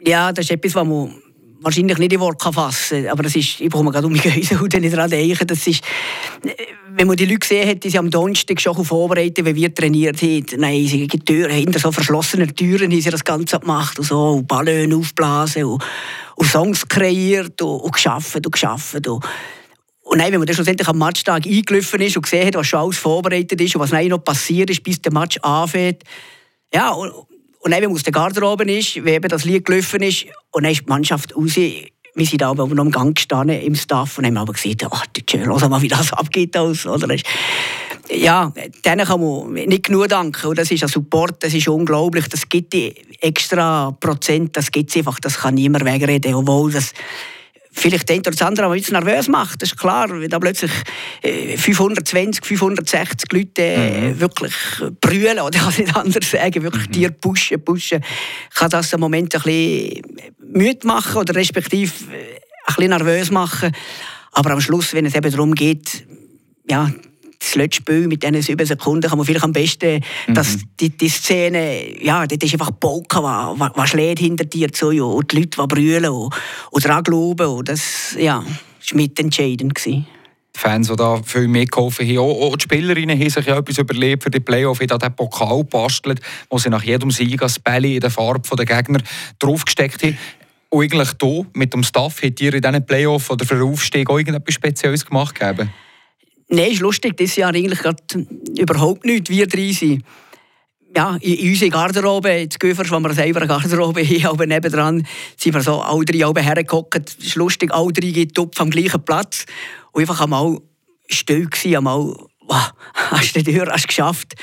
Ja, 0.06 0.32
das 0.32 0.46
ist 0.46 0.52
etwas, 0.52 0.76
was 0.76 0.88
man 0.88 1.14
wahrscheinlich 1.62 1.98
nicht 1.98 2.14
in 2.14 2.20
Worte 2.20 2.52
fassen 2.52 3.04
kann. 3.04 3.12
Aber 3.12 3.24
das 3.24 3.36
ist, 3.36 3.60
ich 3.60 3.70
brauche 3.70 3.84
mir 3.84 3.92
gerade 3.92 4.08
um 4.08 4.14
mich 4.14 4.22
Gehäuse 4.22 4.56
nicht 4.80 4.94
daran 4.94 5.10
denken. 5.10 5.48
Das 5.48 5.68
ist, 5.68 5.84
wenn 6.92 7.08
man 7.08 7.18
die 7.18 7.26
Leute 7.26 7.40
gesehen 7.40 7.70
hat, 7.70 7.84
die 7.84 7.90
sie 7.90 7.98
am 7.98 8.10
Donnerstag 8.10 8.60
schon 8.62 8.86
vorbereitet, 8.86 9.46
wie 9.46 9.56
wir 9.56 9.74
trainiert 9.74 10.22
haben, 10.22 10.46
nein, 10.58 10.86
sie 10.86 11.08
die 11.08 11.20
Türen, 11.20 11.52
hinter 11.52 11.80
so 11.80 11.92
verschlossenen 11.92 12.56
Türen 12.56 12.92
haben 12.92 13.02
sie 13.02 13.10
das 13.10 13.24
Ganze 13.24 13.60
gemacht 13.60 14.00
und 14.00 14.06
so, 14.06 14.32
und 14.32 14.48
Ballon 14.48 14.94
aufblasen 14.94 15.66
und, 15.66 15.84
und 16.36 16.48
Songs 16.48 16.88
kreiert 16.88 17.62
und, 17.62 17.82
und 17.82 17.94
geschafft 17.94 18.36
und 18.36 18.52
geschafft. 18.52 19.08
Und, 19.08 19.26
und 20.04 20.18
nein, 20.18 20.32
wenn 20.32 20.40
man 20.40 20.48
dann 20.48 20.56
schlussendlich 20.56 20.88
am 20.88 20.98
Matchtag 20.98 21.46
eingelaufen 21.46 22.02
ist 22.02 22.16
und 22.16 22.24
gesehen 22.24 22.48
hat, 22.48 22.56
was 22.56 22.68
schon 22.68 22.80
alles 22.80 22.98
vorbereitet 22.98 23.60
ist 23.62 23.76
und 23.76 23.82
was 23.82 23.92
noch 23.92 24.24
passiert 24.24 24.70
ist, 24.70 24.84
bis 24.84 25.02
der 25.02 25.14
Match 25.14 25.38
anfängt, 25.40 26.04
ja, 26.74 26.92
und, 26.92 27.12
und 27.12 27.72
dann, 27.72 27.82
wenn 27.82 27.90
man 27.90 27.96
aus 27.96 28.04
der 28.04 28.14
Garderobe 28.14 28.72
ist, 28.72 29.04
wie 29.04 29.10
eben 29.10 29.28
das 29.28 29.44
Lied 29.44 29.66
gelaufen 29.66 30.02
ist, 30.02 30.26
und 30.52 30.64
dann 30.64 30.72
ist 30.72 30.82
die 30.82 30.90
Mannschaft 30.90 31.36
raus, 31.36 31.56
wir 32.16 32.26
sind 32.26 32.44
aber 32.44 32.68
noch 32.68 32.86
im 32.86 32.92
Gang 32.92 33.16
gestanden 33.16 33.62
im 33.62 33.76
Staff 33.76 34.18
und 34.18 34.26
haben 34.26 34.38
aber 34.38 34.54
gesagt, 34.54 34.86
ach, 34.90 35.06
schön, 35.30 35.48
mal, 35.48 35.82
wie 35.82 35.88
das 35.88 36.14
abgeht. 36.14 36.58
Aus, 36.58 36.86
oder? 36.86 37.16
Ja, 38.12 38.52
denen 38.86 39.06
kann 39.06 39.22
man 39.22 39.54
nicht 39.54 39.84
genug 39.84 40.08
danken. 40.08 40.48
Und 40.48 40.58
das 40.58 40.72
ist 40.72 40.84
ein 40.84 40.90
Support, 40.90 41.44
das 41.44 41.54
ist 41.54 41.68
unglaublich. 41.68 42.28
Das 42.28 42.50
gibt 42.50 42.74
die 42.74 42.96
extra 43.22 43.92
Prozent, 43.92 44.58
das 44.58 44.72
gibt 44.72 44.90
es 44.90 44.98
einfach, 44.98 45.20
das 45.20 45.38
kann 45.38 45.54
niemand 45.54 45.86
wegreden. 45.86 46.34
Obwohl 46.34 46.72
das 46.72 46.94
vielleicht 47.72 48.10
den 48.10 48.20
oder 48.20 48.32
das 48.32 48.42
andere 48.42 48.68
ein 48.68 48.74
bisschen 48.74 49.02
nervös 49.02 49.28
macht. 49.28 49.62
Das 49.62 49.70
ist 49.70 49.78
klar, 49.78 50.10
wenn 50.10 50.30
da 50.30 50.40
plötzlich 50.40 50.72
520, 51.22 52.44
äh, 52.44 52.46
560 52.46 53.32
Leute 53.32 53.62
äh, 53.62 54.02
mhm. 54.02 54.20
wirklich 54.20 54.54
brüllen, 55.02 55.40
oder 55.40 55.60
kann 55.60 55.70
ich 55.72 55.78
nicht 55.80 55.96
anders 55.96 56.30
sagen, 56.30 56.64
wirklich 56.64 56.88
mhm. 56.88 56.92
dir 56.92 57.12
pushen, 57.12 57.64
pushen, 57.64 58.04
kann 58.54 58.70
das 58.70 58.94
einen 58.94 59.02
Moment 59.02 59.36
ein 59.36 59.42
bisschen 59.42 60.02
müde 60.52 60.88
machen 60.88 61.18
oder 61.18 61.36
respektive 61.36 61.92
äh, 62.12 62.40
ein 62.66 62.76
bisschen 62.76 62.90
nervös 62.90 63.32
machen. 63.32 63.72
Aber 64.32 64.52
am 64.52 64.62
Schluss, 64.62 64.94
wenn 64.94 65.06
es 65.06 65.16
eben 65.16 65.32
darum 65.32 65.56
geht, 65.56 66.06
ja, 66.70 66.92
das 67.40 67.56
letzte 67.56 67.78
Spiel 67.78 68.08
mit 68.08 68.22
diesen 68.22 68.42
sieben 68.42 68.66
Sekunden 68.66 69.10
kann 69.10 69.18
man 69.18 69.26
vielleicht 69.26 69.46
am 69.46 69.54
besten, 69.54 70.02
mhm. 70.28 70.34
dass 70.34 70.58
die, 70.80 70.90
die 70.90 71.10
Szene, 71.10 72.04
ja, 72.04 72.28
das 72.28 72.38
ist 72.42 72.54
einfach 72.54 72.72
Boken, 72.72 73.24
was, 73.24 73.72
was 73.76 73.90
schlägt 73.90 74.20
hinter 74.20 74.46
dir 74.46 74.72
zu, 74.72 74.92
ja, 74.92 75.04
und 75.04 75.32
die 75.32 75.38
Leute, 75.38 75.62
die 75.62 75.68
brüllen 75.68 76.12
und, 76.12 76.34
und 76.72 76.86
daran 76.86 77.04
glauben, 77.04 77.48
und 77.48 77.70
das, 77.70 78.16
ja, 78.20 78.44
war 78.44 78.46
mitentscheidend. 78.94 79.74
Gewesen. 79.74 80.06
Die 80.56 80.60
Fans, 80.60 80.90
die 80.90 80.96
da 80.96 81.22
viel 81.24 81.48
mitgeholfen 81.48 82.06
haben. 82.06 82.18
Auch, 82.18 82.58
die 82.58 82.64
Spielerinnen 82.64 83.18
haben 83.18 83.30
sich 83.30 83.46
ja 83.46 83.58
etwas 83.58 83.78
überlebt 83.78 84.24
für 84.24 84.30
die 84.30 84.42
Playoffs. 84.42 84.82
haben 84.82 85.00
den 85.00 85.16
Pokal 85.16 85.64
bastelt, 85.64 86.20
wo 86.50 86.58
sie 86.58 86.70
nach 86.70 86.84
jedem 86.84 87.12
Sieg 87.12 87.42
als 87.42 87.60
Bälle 87.60 87.94
in 87.94 88.00
der 88.02 88.10
Farbe 88.10 88.56
der 88.58 88.66
Gegner 88.66 89.00
draufgesteckt 89.38 90.04
haben. 90.04 90.18
Und 90.70 90.84
eigentlich 90.84 91.10
hier, 91.22 91.46
mit 91.54 91.74
dem 91.74 91.84
Staff, 91.84 92.22
habt 92.22 92.42
ihr 92.42 92.54
in 92.54 92.62
diesen 92.62 92.86
Playoffs 92.86 93.32
oder 93.32 93.46
für 93.46 93.56
den 93.56 93.64
Aufstieg 93.64 94.10
auch 94.10 94.18
irgendetwas 94.18 94.54
Spezielles 94.54 95.06
gemacht? 95.06 95.34
Gegeben? 95.34 95.72
Nein, 96.50 96.72
ist 96.72 96.80
lustig, 96.80 97.18
dieses 97.18 97.36
Jahr 97.36 97.54
eigentlich 97.54 97.80
überhaupt 98.58 99.06
nicht, 99.06 99.30
wir 99.30 99.48
drei 99.48 99.72
sind. 99.72 100.04
Ja, 100.96 101.18
in 101.22 101.50
unserer 101.50 101.70
Garderobe, 101.70 102.30
jetzt 102.30 102.60
Göfers, 102.60 102.90
wo 102.90 103.00
wir 103.00 103.14
selber 103.14 103.42
eine 103.42 103.48
Garderobe 103.48 104.04
haben, 104.04 104.26
aber 104.26 104.48
nebendran 104.48 105.06
sind 105.38 105.54
wir 105.54 105.62
so 105.62 105.82
alle 105.82 106.06
drei 106.06 106.26
oben 106.26 106.44
hergeguckt. 106.44 107.16
Es 107.20 107.28
ist 107.28 107.36
lustig, 107.36 107.72
alle 107.72 107.94
drei 107.94 108.10
gehen 108.10 108.32
am 108.58 108.70
gleichen 108.72 109.04
Platz. 109.04 109.46
Und 109.92 110.02
einfach 110.02 110.22
einmal 110.22 110.58
still 111.08 111.46
gewesen, 111.46 111.78
einmal, 111.78 112.16
wow, 112.48 112.74
hast 112.94 113.36
du 113.36 113.44
die 113.44 113.54
Tür 113.54 113.72
hast 113.72 113.88
geschafft. 113.88 114.34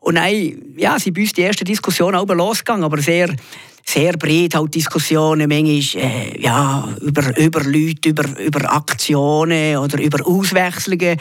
Und 0.00 0.14
dann, 0.14 0.74
ja, 0.78 0.98
sind 0.98 1.12
bei 1.14 1.20
uns 1.20 1.34
die 1.34 1.42
erste 1.42 1.64
Diskussion 1.64 2.14
auch 2.14 2.26
losgegangen, 2.26 2.84
aber 2.84 3.02
sehr 3.02 3.34
sehr 3.84 4.12
breit 4.16 4.54
halt 4.54 4.74
Diskussionen 4.74 5.48
manchmal, 5.48 6.02
äh, 6.02 6.40
ja, 6.40 6.88
über, 7.00 7.36
über 7.38 7.62
Leute, 7.64 8.10
über, 8.10 8.38
über 8.38 8.72
Aktionen 8.72 9.76
oder 9.76 10.00
über 10.00 10.26
Auswechslungen. 10.26 11.16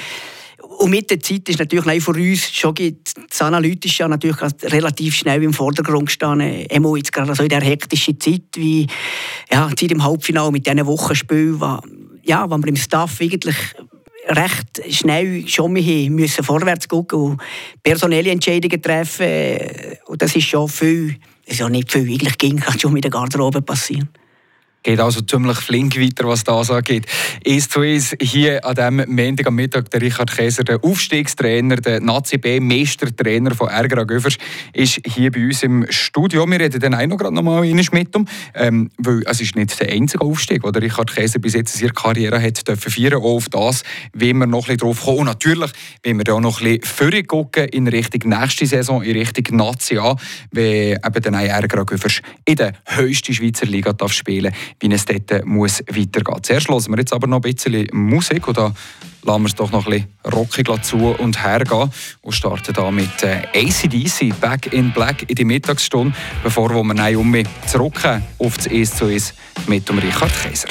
Und 0.79 0.91
mit 0.91 1.09
der 1.09 1.19
Zeit 1.19 1.49
ist 1.49 1.59
natürlich 1.59 2.03
für 2.03 2.11
uns 2.11 2.51
schon 2.51 2.73
das 2.75 3.41
Analytische 3.41 4.07
natürlich 4.07 4.39
relativ 4.63 5.15
schnell 5.15 5.43
im 5.43 5.53
Vordergrund 5.53 6.05
gestanden. 6.05 6.65
Emo 6.69 6.95
jetzt 6.95 7.11
gerade 7.11 7.35
so 7.35 7.43
in 7.43 7.49
der 7.49 7.61
hektischen 7.61 8.19
Zeit, 8.19 8.43
wie 8.55 8.87
ja, 9.51 9.69
Zeit 9.75 9.91
im 9.91 10.03
Halbfinale 10.03 10.51
mit 10.51 10.65
diesen 10.65 10.85
Wochenspielen, 10.85 11.59
wo, 11.59 11.79
ja, 12.23 12.49
wo 12.49 12.57
wir 12.57 12.67
im 12.67 12.75
Staff 12.75 13.19
eigentlich 13.19 13.57
recht 14.27 14.81
schnell 14.89 15.47
schon 15.47 15.75
wir 15.75 16.11
müssen 16.11 16.43
vorwärts 16.43 16.87
gucken 16.87 17.19
und 17.19 17.41
personelle 17.83 18.31
Entscheidungen 18.31 18.81
treffen. 18.81 19.57
Und 20.05 20.21
das 20.21 20.35
ist 20.35 20.47
schon 20.47 20.69
viel, 20.69 21.15
ist 21.49 21.59
ja 21.59 21.69
nicht 21.69 21.91
viel, 21.91 22.03
eigentlich 22.03 22.37
ging 22.37 22.59
es 22.65 22.81
schon 22.81 22.93
mit 22.93 23.03
der 23.03 23.11
Garderobe 23.11 23.61
passieren. 23.61 24.09
Geht 24.81 25.01
also 25.01 25.19
ziemlich 25.21 25.57
flink 25.57 25.99
weiter, 25.99 26.25
was 26.25 26.45
das 26.45 26.71
angeht. 26.71 27.05
1 27.45 27.69
zu 27.69 27.81
1 27.81 28.15
hier 28.21 28.63
an 28.63 28.75
diesem 28.75 29.13
Montag 29.13 29.47
am 29.47 29.55
Mittag 29.55 29.89
der 29.91 30.01
Richard 30.01 30.31
Käser, 30.31 30.63
der 30.63 30.81
Aufstiegstrainer, 30.83 31.75
der 31.75 31.99
Nazi-B-Meistertrainer 31.99 33.53
von 33.55 33.67
Ergra 33.67 34.03
Göfers, 34.03 34.37
ist 34.73 35.01
hier 35.05 35.31
bei 35.31 35.45
uns 35.45 35.63
im 35.63 35.85
Studio. 35.89 36.49
Wir 36.49 36.61
reden 36.61 36.79
dann 36.79 36.95
auch 36.95 37.05
noch 37.07 37.17
gerade 37.17 37.35
noch 37.35 37.43
mal 37.43 37.61
mit 37.61 38.15
ihm, 38.15 38.25
ähm, 38.55 38.89
weil 38.97 39.21
es 39.25 39.41
ist 39.41 39.57
nicht 39.57 39.77
der 39.81 39.91
einzige 39.91 40.23
Aufstieg, 40.23 40.63
den 40.63 40.81
Richard 40.81 41.13
Käser 41.13 41.39
bis 41.39 41.55
jetzt 41.55 41.75
in 41.75 41.81
seiner 41.81 41.93
Karriere 41.93 42.41
hat 42.41 42.65
dürfen 42.65 42.91
feiern. 42.91 43.15
Auch 43.15 43.35
auf 43.35 43.49
das 43.49 43.83
wie 44.13 44.33
wir 44.33 44.47
noch 44.47 44.59
ein 44.59 44.61
bisschen 44.61 44.77
drauf 44.77 45.03
kommen. 45.03 45.19
Und 45.19 45.25
natürlich 45.25 45.71
wenn 46.03 46.17
wir 46.17 46.33
auch 46.33 46.39
noch 46.39 46.61
ein 46.61 46.79
bisschen 46.79 47.27
gucken 47.27 47.67
in 47.67 47.87
Richtung 47.87 48.29
nächste 48.29 48.65
Saison, 48.65 49.03
in 49.03 49.17
Richtung 49.17 49.57
Nazi 49.57 49.97
A, 49.97 50.15
wenn 50.51 50.93
eben 50.93 51.21
der 51.21 51.31
neue 51.31 51.49
Ergra 51.49 51.83
Göfers 51.83 52.21
in 52.45 52.55
der 52.55 52.73
höchsten 52.85 53.33
Schweizer 53.33 53.65
Liga 53.65 53.93
darf 53.93 54.13
spielen 54.13 54.53
darf 54.53 54.68
wie 54.79 54.91
es 54.91 55.05
dort 55.05 55.45
muss 55.45 55.79
weitergehen 55.87 56.43
Zuerst 56.43 56.69
hören 56.69 56.85
wir 56.89 56.97
jetzt 56.99 57.13
aber 57.13 57.27
noch 57.27 57.37
ein 57.37 57.53
bisschen 57.53 57.87
Musik 57.91 58.47
und 58.47 58.57
da 58.57 58.73
lassen 59.23 59.41
wir 59.41 59.47
es 59.47 59.55
doch 59.55 59.71
noch 59.71 59.85
ein 59.87 59.91
bisschen 59.91 60.33
rockig 60.33 60.83
zu 60.83 60.97
und 60.97 61.43
hergehen 61.43 61.91
und 62.21 62.31
starten 62.31 62.73
da 62.73 62.91
mit 62.91 63.23
äh, 63.23 63.43
ACDC 63.53 64.39
Back 64.39 64.71
in 64.73 64.91
Black 64.91 65.29
in 65.29 65.35
die 65.35 65.45
Mittagsstunde, 65.45 66.15
bevor 66.43 66.69
wir 66.69 66.93
dann 66.93 67.15
um 67.15 67.35
zurückkommen 67.67 68.23
auf 68.39 68.57
das 68.57 68.67
1 68.67 68.95
zu 68.95 69.05
1 69.05 69.33
mit 69.67 69.87
dem 69.89 69.99
Richard 69.99 70.31
Kaiser. 70.43 70.69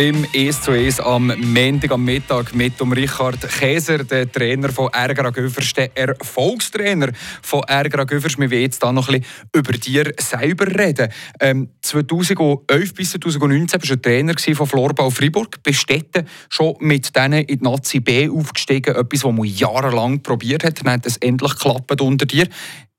Beim 0.00 0.24
«Es 0.32 0.62
zu 0.62 0.72
Es» 0.72 0.98
am 0.98 1.26
Montag 1.26 1.90
am 1.90 2.06
Mittag 2.06 2.54
mit 2.54 2.80
dem 2.80 2.90
Richard 2.90 3.46
Käser, 3.46 4.02
der 4.02 4.32
Trainer 4.32 4.70
von 4.70 4.88
Ergra 4.94 5.28
Göffers, 5.28 5.74
der 5.74 5.94
Erfolgstrainer 5.94 7.10
von 7.42 7.62
Ergra 7.64 8.04
Göffers. 8.04 8.38
Wir 8.38 8.50
wollen 8.50 8.62
jetzt 8.62 8.82
da 8.82 8.92
noch 8.92 9.10
ein 9.10 9.20
bisschen 9.20 9.50
über 9.54 9.72
dir 9.72 10.14
selber 10.18 10.68
reden. 10.68 11.12
Ähm, 11.38 11.68
2011 11.82 12.94
bis 12.94 13.10
2019 13.10 13.78
warst 13.78 13.90
du 13.90 14.00
Trainer 14.00 14.32
von 14.54 14.66
Florbau 14.66 15.10
Fribourg. 15.10 15.62
Bist 15.62 15.84
dort 15.90 16.24
schon 16.48 16.76
mit 16.80 17.14
denen 17.14 17.44
in 17.44 17.58
die 17.58 17.62
Nazi 17.62 18.00
B 18.00 18.30
aufgestiegen, 18.30 18.96
etwas, 18.96 19.22
was 19.22 19.34
man 19.34 19.44
jahrelang 19.44 20.22
probiert 20.22 20.64
hat. 20.64 20.80
Dann 20.80 20.94
hat 20.94 21.04
es 21.04 21.18
endlich 21.18 21.52
geklappt 21.56 22.00
unter 22.00 22.24
dir. 22.24 22.48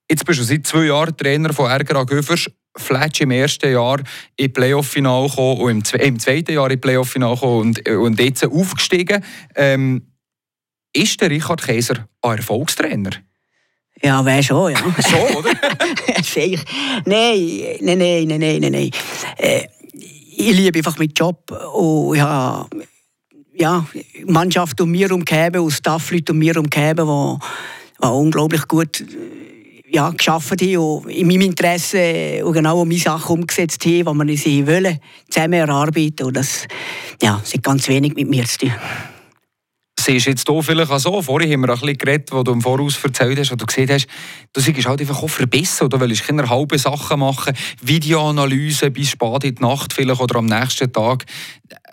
Jetzt 0.08 0.24
bist 0.26 0.40
du 0.40 0.44
seit 0.44 0.68
zwei 0.68 0.86
Jahren 0.86 1.18
Trainer 1.18 1.52
von 1.52 1.68
Ergra 1.68 2.04
Göffers. 2.04 2.48
Fletch 2.76 3.22
im 3.22 3.32
ersten 3.32 3.72
Jahr 3.72 4.02
im 4.38 4.54
Playoff-Final 4.54 5.28
gekommen 5.28 5.62
und 5.62 5.94
im, 5.94 6.00
im, 6.00 6.20
zweiten 6.20 6.54
Jahr 6.54 6.72
im 6.72 6.80
Playoff-Final 6.80 7.36
gekommen 7.36 7.60
und, 7.60 7.90
und 7.90 8.20
jetzt 8.20 8.46
aufgestiegen. 8.46 9.24
Ähm, 9.56 10.08
ist 10.94 11.22
der 11.22 11.30
Richard 11.30 11.62
Käser 11.64 12.08
ein 12.22 12.38
Erfolgstrainer? 12.38 13.12
Ja, 14.02 14.26
wäre 14.26 14.44
schon, 14.44 14.72
ja. 14.72 14.80
so, 14.98 15.38
oder? 15.38 15.52
nein, 17.06 17.40
nein, 17.82 17.98
nein, 17.98 18.28
nein, 18.28 18.60
nein, 18.60 18.72
nein. 18.72 18.92
Äh, 19.38 19.68
ich 19.94 20.56
liebe 20.56 20.80
einfach 20.80 20.98
meinen 20.98 21.14
Job 21.16 21.52
und 21.74 22.16
ich 22.16 22.22
habe 22.22 22.70
ja, 23.54 23.86
Mannschaft 24.26 24.82
um 24.82 24.90
mir 24.90 25.12
umgeben 25.12 25.62
und 25.62 25.72
Staffleute 25.72 26.32
um 26.32 26.40
mir 26.40 26.58
umgeben, 26.58 27.06
die, 27.06 28.04
die 28.04 28.08
unglaublich 28.08 28.68
gut 28.68 29.04
ja, 29.92 30.10
geschaffen 30.10 30.58
haben 30.60 30.78
und 30.78 31.10
in 31.10 31.28
meinem 31.28 31.42
Interesse 31.42 32.42
und 32.46 32.54
genau 32.54 32.84
meine 32.86 33.00
Sachen 33.00 33.40
umgesetzt 33.40 33.86
haben, 33.86 34.20
die 34.20 34.28
wir 34.28 34.38
sie 34.38 34.68
wollen, 34.68 35.00
zusammen 35.30 35.54
erarbeiten. 35.54 36.26
Und 36.26 36.38
das 36.38 36.68
ja, 37.22 37.42
hat 37.42 37.64
ganz 37.64 37.88
wenig 37.88 38.16
mit 38.16 38.30
mir 38.30 38.46
zu 38.46 38.60
tun. 38.60 38.74
Siehst 40.00 40.26
du 40.26 40.30
jetzt 40.32 40.50
hier 40.50 40.64
vielleicht 40.64 40.90
auch 40.90 41.00
so? 41.00 41.22
Vorhin 41.22 41.52
haben 41.52 41.62
wir 41.62 41.70
ein 41.70 41.80
bisschen 41.80 41.98
geredet, 41.98 42.32
wo 42.32 42.42
du 42.42 42.54
im 42.54 42.62
Voraus 42.62 42.98
erzählt 43.04 43.38
hast, 43.38 43.52
wo 43.52 43.56
du 43.56 43.68
gesehen 43.68 43.88
hast, 43.92 44.08
du 44.52 44.74
bist 44.74 44.88
halt 44.88 45.00
einfach 45.00 45.22
auch 45.22 45.30
verbessert 45.30 45.94
oder 45.94 46.00
willst 46.00 46.26
keine 46.26 46.50
halben 46.50 46.80
Sachen 46.80 47.20
machen, 47.20 47.54
Videoanalyse 47.84 48.90
bis 48.90 49.12
spät 49.12 49.44
in 49.44 49.56
die 49.56 49.62
Nacht 49.62 49.94
vielleicht 49.94 50.20
oder 50.20 50.40
am 50.40 50.48
nächsten 50.48 50.92
Tag. 50.92 51.26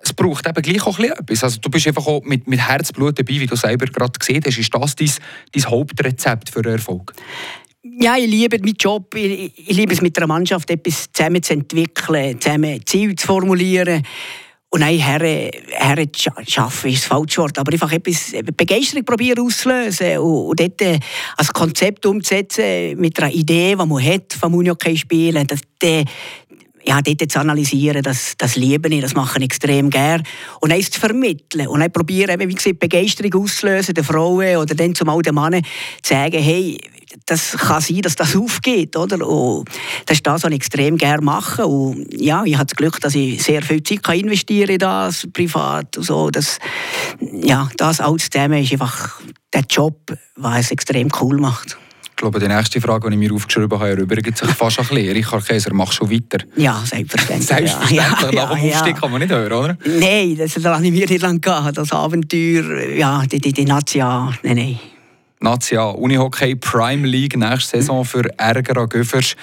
Es 0.03 0.15
braucht 0.15 0.47
eben 0.47 0.63
gleich 0.63 0.87
auch 0.87 0.99
etwas. 0.99 1.45
Also 1.45 1.59
du 1.61 1.69
bist 1.69 1.87
einfach 1.87 2.07
auch 2.07 2.23
mit, 2.23 2.47
mit 2.47 2.67
Herzblut 2.67 3.19
dabei, 3.19 3.41
wie 3.41 3.47
du 3.47 3.57
selber 3.57 3.85
gerade 3.85 4.19
gesehen 4.19 4.43
hast. 4.47 4.57
Ist 4.57 4.75
das 4.75 4.97
dein, 4.97 5.11
dein 5.53 5.65
Hauptrezept 5.67 6.49
für 6.49 6.65
Erfolg? 6.65 7.13
Ja, 7.83 8.17
ich 8.17 8.29
liebe 8.29 8.59
meinen 8.59 8.75
Job. 8.75 9.15
Ich, 9.15 9.53
ich 9.57 9.77
liebe 9.77 9.93
es, 9.93 10.01
mit 10.01 10.17
einer 10.17 10.27
Mannschaft 10.27 10.69
etwas 10.69 11.07
zusammen 11.13 11.43
zu 11.43 11.53
entwickeln, 11.53 12.41
zusammen 12.41 12.81
Ziele 12.85 13.15
zu 13.15 13.27
formulieren. 13.27 14.03
Und 14.71 14.81
nein, 14.81 14.99
Herren, 14.99 15.51
Herren 15.71 16.11
schaffen 16.15 16.91
ist 16.91 17.03
das 17.03 17.07
falsche 17.07 17.41
Wort, 17.41 17.57
aber 17.57 17.73
einfach 17.73 17.91
etwas 17.93 18.33
Begeisterung 18.57 19.05
probieren 19.05 19.39
auszulösen 19.39 20.19
und, 20.19 20.49
und 20.49 20.61
dort 20.61 20.83
äh, 20.83 20.99
als 21.37 21.53
Konzept 21.53 22.05
umzusetzen 22.05 22.99
mit 22.99 23.19
einer 23.19 23.33
Idee, 23.33 23.71
die 23.71 23.87
man 23.87 24.05
hat 24.05 24.35
vom 24.39 24.55
Unihockey 24.55 24.97
spielen, 24.97 25.47
ja, 26.85 27.01
dort 27.03 27.31
zu 27.31 27.39
analysieren, 27.41 28.03
das, 28.03 28.35
das 28.39 28.57
liebe 28.57 28.89
ich, 28.89 29.01
das 29.01 29.15
mache 29.15 29.39
ich 29.39 29.45
extrem 29.45 29.91
gerne. 29.91 30.23
Und 30.61 30.73
eins 30.73 30.91
zu 30.91 30.99
vermitteln. 30.99 31.69
Und 31.69 31.81
dann 31.81 31.93
probieren, 31.93 32.41
wie 32.41 32.55
gesagt, 32.55 32.79
Begeisterung 32.79 33.43
auszulösen, 33.43 33.95
den 33.95 34.05
Frauen 34.05 34.57
oder 34.57 34.75
dann 34.75 34.95
zum 34.95 35.09
alten 35.09 35.35
Mann 35.35 35.63
zu 36.03 36.15
sagen, 36.15 36.43
hey, 36.43 36.79
das 37.27 37.53
kann 37.53 37.81
sein, 37.81 38.01
dass 38.03 38.17
das 38.17 38.37
aufgeht, 38.37 38.97
oder? 38.97 39.27
Und 39.27 39.69
das 40.07 40.19
ist 40.19 40.27
das, 40.27 40.43
was 40.43 40.51
ich 40.51 40.57
extrem 40.57 40.97
gerne 40.97 41.23
mache. 41.23 41.67
Und 41.67 42.07
ja, 42.13 42.45
ich 42.45 42.55
habe 42.55 42.67
das 42.67 42.77
Glück, 42.77 43.01
dass 43.01 43.15
ich 43.15 43.43
sehr 43.43 43.63
viel 43.63 43.83
Zeit 43.83 44.03
kann 44.03 44.19
investieren 44.19 44.71
in 44.71 44.79
das, 44.79 45.27
privat 45.33 45.97
und 45.97 46.05
so. 46.05 46.31
Das, 46.31 46.59
ja, 47.21 47.69
das 47.77 48.01
alles 48.01 48.31
zusammen 48.31 48.63
ist 48.63 48.73
einfach 48.73 49.21
der 49.53 49.65
Job, 49.69 50.17
was 50.37 50.67
es 50.67 50.71
extrem 50.71 51.09
cool 51.21 51.39
macht. 51.39 51.77
Ich 52.11 52.21
glaube, 52.21 52.41
die 52.41 52.49
nächste 52.49 52.81
Frage, 52.81 53.09
die 53.09 53.15
ich 53.15 53.21
mir 53.21 53.33
aufgeschrieben 53.33 53.79
habe, 53.79 53.91
erübrigt 53.91 54.37
sich 54.37 54.49
fast 54.51 54.81
ein 54.81 54.87
bisschen. 54.89 55.13
Richard 55.13 55.47
Käser, 55.47 55.73
machst 55.73 56.01
du 56.01 56.11
weiter? 56.11 56.45
Ja, 56.57 56.83
selbstverständlich. 56.85 57.47
Selbstverständlich, 57.47 58.33
ja, 58.33 58.43
nach 58.43 58.59
dem 58.59 58.71
Aufstieg 58.71 58.95
ja. 58.95 59.01
kann 59.01 59.13
man 59.13 59.21
nicht 59.21 59.31
hören, 59.31 59.53
oder? 59.53 59.79
Nein, 59.85 60.37
das, 60.37 60.57
habe 60.57 60.85
ich 60.85 60.91
mir 60.91 61.07
nicht 61.07 61.23
lange 61.23 61.39
gehabt. 61.39 61.79
Das 61.79 61.93
Abenteuer, 61.93 62.89
ja, 62.91 63.23
die, 63.25 63.39
die, 63.39 63.53
die 63.53 63.65
Nazia, 63.65 64.33
nein, 64.43 64.57
nein. 64.57 64.79
Nazia, 65.41 65.85
Unihockey 65.85 66.57
Prime 66.57 67.07
League 67.07 67.37
nächste 67.37 67.79
Saison 67.79 68.05
für 68.05 68.29
Ärger 68.39 68.83
an 68.83 68.89
Göffers. 68.89 69.37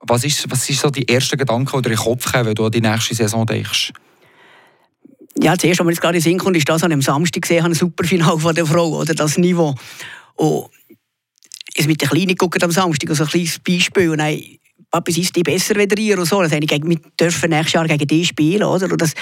Was 0.00 0.24
ist, 0.24 0.50
was 0.50 0.68
ist 0.68 0.80
so 0.80 0.90
die 0.90 1.08
ersten 1.08 1.36
Gedanken, 1.36 1.76
die 1.76 1.82
dir 1.82 1.90
in 1.90 1.96
den 1.96 2.04
Kopf 2.04 2.30
kommen, 2.30 2.46
wenn 2.46 2.54
du 2.54 2.66
an 2.66 2.72
die 2.72 2.80
nächste 2.80 3.14
Saison 3.14 3.46
denkst? 3.46 3.92
Ja, 5.40 5.56
zuerst, 5.56 5.80
als 5.80 5.86
mir 5.86 5.92
jetzt 5.92 6.00
gerade 6.00 6.16
in 6.16 6.22
Sinn 6.22 6.38
kommt, 6.38 6.56
ist 6.56 6.68
das 6.68 6.82
an 6.82 6.92
einem 6.92 7.02
Samstag 7.02 7.42
gesehen, 7.42 7.64
ein 7.64 7.74
Superfinale 7.74 8.38
von 8.38 8.54
der 8.54 8.66
Frau, 8.66 8.88
oder 8.98 9.14
das 9.14 9.38
Niveau. 9.38 9.74
Und 10.34 10.68
es 11.74 11.86
mit 11.86 12.00
der 12.00 12.08
Kleinen 12.08 12.36
gucken 12.36 12.62
am 12.62 12.72
Samstag, 12.72 13.10
also 13.10 13.24
ein 13.24 13.30
kleines 13.30 13.58
Beispiel. 13.60 14.16
Dann, 14.16 14.40
Papi, 14.90 15.20
ist 15.20 15.36
die 15.36 15.42
besser 15.42 15.74
wie 15.76 16.08
ihr 16.08 16.18
und 16.18 16.24
so. 16.24 16.42
Ich, 16.42 16.50
wir 16.50 16.96
dürfen 17.20 17.50
nächstes 17.50 17.74
Jahr 17.74 17.86
gegen 17.86 18.06
die 18.06 18.24
spielen, 18.24 18.62
oder? 18.62 18.90
Und 18.90 19.02
das, 19.02 19.12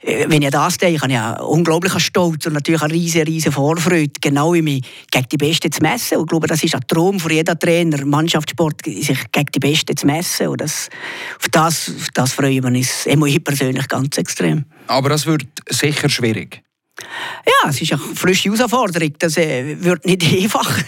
äh, 0.00 0.26
wenn 0.28 0.42
ich 0.42 0.50
das 0.50 0.76
denke, 0.76 1.00
habe 1.02 1.12
ich 1.12 1.14
ja 1.14 1.40
unglaublichen 1.40 2.00
Stolz 2.00 2.46
und 2.46 2.54
natürlich 2.54 2.82
eine 2.82 2.92
riesige, 2.92 3.26
riesige 3.26 3.52
Vorfreude, 3.52 4.10
genau 4.20 4.54
wie 4.54 4.62
mich 4.62 4.82
gegen 5.12 5.28
die 5.30 5.36
Besten 5.36 5.70
zu 5.70 5.82
messen. 5.82 6.18
Und 6.18 6.24
ich 6.24 6.30
glaube, 6.30 6.48
das 6.48 6.64
ist 6.64 6.74
ein 6.74 6.80
Traum 6.88 7.20
von 7.20 7.30
jeder 7.30 7.56
Trainer, 7.56 8.04
Mannschaftssport, 8.04 8.84
sich 8.84 9.30
gegen 9.30 9.52
die 9.54 9.60
Besten 9.60 9.96
zu 9.96 10.06
messen. 10.06 10.48
Und 10.48 10.60
das, 10.60 10.88
auf, 11.38 11.48
das, 11.48 11.88
auf 11.88 12.08
das 12.12 12.32
freue 12.32 12.50
ich 12.50 12.62
mich 12.62 12.90
ich 13.06 13.44
persönlich 13.44 13.86
ganz 13.86 14.18
extrem. 14.18 14.64
Aber 14.88 15.10
das 15.10 15.26
wird 15.26 15.46
sicher 15.70 16.08
schwierig. 16.08 16.63
Ja, 17.46 17.70
es 17.70 17.80
ist 17.82 17.92
eine 17.92 18.00
frische 18.00 18.50
Herausforderung. 18.50 19.12
Das 19.18 19.36
äh, 19.36 19.76
wird 19.82 20.06
nicht 20.06 20.22
einfach. 20.42 20.78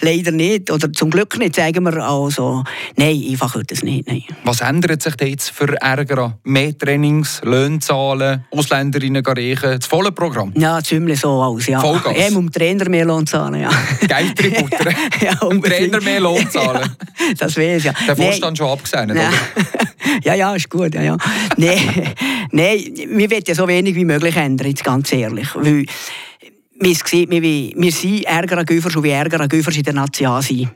Leider 0.00 0.32
nicht. 0.32 0.70
Oder 0.70 0.92
zum 0.92 1.10
Glück 1.10 1.38
nicht, 1.38 1.56
sagen 1.56 1.84
wir. 1.84 2.02
Also, 2.02 2.64
nein, 2.96 3.22
einfach 3.30 3.54
wird 3.54 3.70
es 3.70 3.82
nicht. 3.82 4.08
Nein. 4.08 4.24
Was 4.44 4.60
ändert 4.62 5.02
sich 5.02 5.14
jetzt 5.20 5.50
für 5.50 5.76
Ärger? 5.80 6.38
Mehr 6.44 6.76
Trainings, 6.76 7.40
Löhnzahlen, 7.44 8.44
Ausländerinnen 8.50 9.24
reichen, 9.24 9.78
das 9.78 9.86
volle 9.86 10.10
Programm? 10.12 10.52
Ja, 10.56 10.82
ziemlich 10.82 11.20
so 11.20 11.30
aus. 11.30 11.66
Ja. 11.66 11.80
Vollgas? 11.80 12.16
Eben 12.16 12.36
um 12.36 12.50
Trainer 12.50 12.88
mehr 12.88 13.04
Lohn 13.04 13.26
zahlen. 13.26 13.60
Ja. 13.60 13.70
Geldtributter? 14.00 14.90
ja, 15.20 15.38
um 15.42 15.62
Trainer 15.62 16.00
mehr 16.00 16.20
Lohn 16.20 16.50
zahlen? 16.50 16.96
ja, 17.18 17.34
das 17.38 17.56
wäre 17.56 17.76
es 17.76 17.84
ja. 17.84 17.92
Der 18.06 18.16
Vorstand 18.16 18.58
schon 18.58 18.68
abgesehen, 18.68 19.14
ja. 19.14 19.30
ja, 20.24 20.34
ja, 20.34 20.54
ist 20.54 20.68
gut. 20.68 20.94
Ja, 20.94 21.02
ja. 21.02 21.16
Nein, 21.56 21.78
nee, 22.50 22.92
wir 23.08 23.30
wollen 23.30 23.42
ja 23.46 23.54
so 23.54 23.68
wenig 23.68 23.94
wie 23.94 24.04
möglich 24.04 24.36
ändern, 24.36 24.68
jetzt 24.68 24.84
ganz 24.84 25.12
ehrlich. 25.12 25.41
Weil, 25.54 25.84
wir, 26.74 26.94
sehen, 26.94 27.30
wir, 27.30 27.42
wir 27.42 27.92
sind 27.92 28.24
Ärger 28.24 28.58
an 28.58 28.66
Göfers 28.66 28.96
und 28.96 29.04
wie 29.04 29.10
Ärger 29.10 29.40
an 29.40 29.48
Göfers 29.48 29.76
in 29.76 29.82
der 29.82 29.94
Nation 29.94 30.42
sind. 30.42 30.70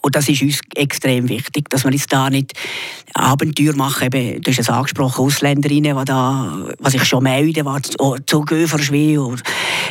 Und 0.00 0.14
das 0.14 0.28
ist 0.28 0.42
uns 0.42 0.60
extrem 0.74 1.28
wichtig, 1.28 1.68
dass 1.68 1.84
wir 1.84 1.92
jetzt 1.92 2.12
da 2.12 2.30
nicht 2.30 2.52
Abenteuer 3.14 3.74
machen. 3.74 4.06
Eben, 4.06 4.40
du 4.40 4.50
hast 4.50 4.58
es 4.58 4.68
angesprochen, 4.68 5.24
Ausländerinnen, 5.24 5.98
die 5.98 6.04
da, 6.04 6.66
was 6.78 6.94
ich 6.94 7.04
schon 7.04 7.24
melden, 7.24 7.66
die 7.66 8.26
zu 8.26 8.40
Göferschwil. 8.42 9.36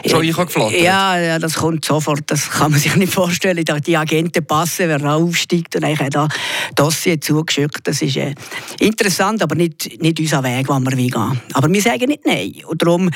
Schon 0.05 0.23
ich 0.23 0.37
habe 0.37 0.77
ja, 0.77 1.19
ja, 1.19 1.39
das 1.39 1.55
kommt 1.55 1.83
sofort. 1.83 2.23
Das 2.27 2.49
kann 2.49 2.71
man 2.71 2.79
sich 2.79 2.95
nicht 2.97 3.13
vorstellen. 3.13 3.63
Die 3.85 3.97
Agenten 3.97 4.45
passen, 4.45 4.87
wer 4.87 5.03
aufsteigt 5.03 5.75
und 5.75 5.81
dann 5.81 6.09
da 6.09 6.27
Dossier 6.75 7.19
zugeschickt. 7.19 7.81
Das 7.83 8.01
ist 8.01 8.15
äh, 8.15 8.33
interessant, 8.79 9.43
aber 9.43 9.55
nicht, 9.55 10.01
nicht 10.01 10.19
unser 10.19 10.43
Weg, 10.43 10.69
wo 10.69 10.79
wir 10.79 10.95
gehen. 10.95 11.41
Aber 11.53 11.71
wir 11.71 11.81
sagen 11.81 12.07
nicht 12.07 12.25
Nein. 12.25 12.53
Und 12.67 12.81
darum, 12.81 13.09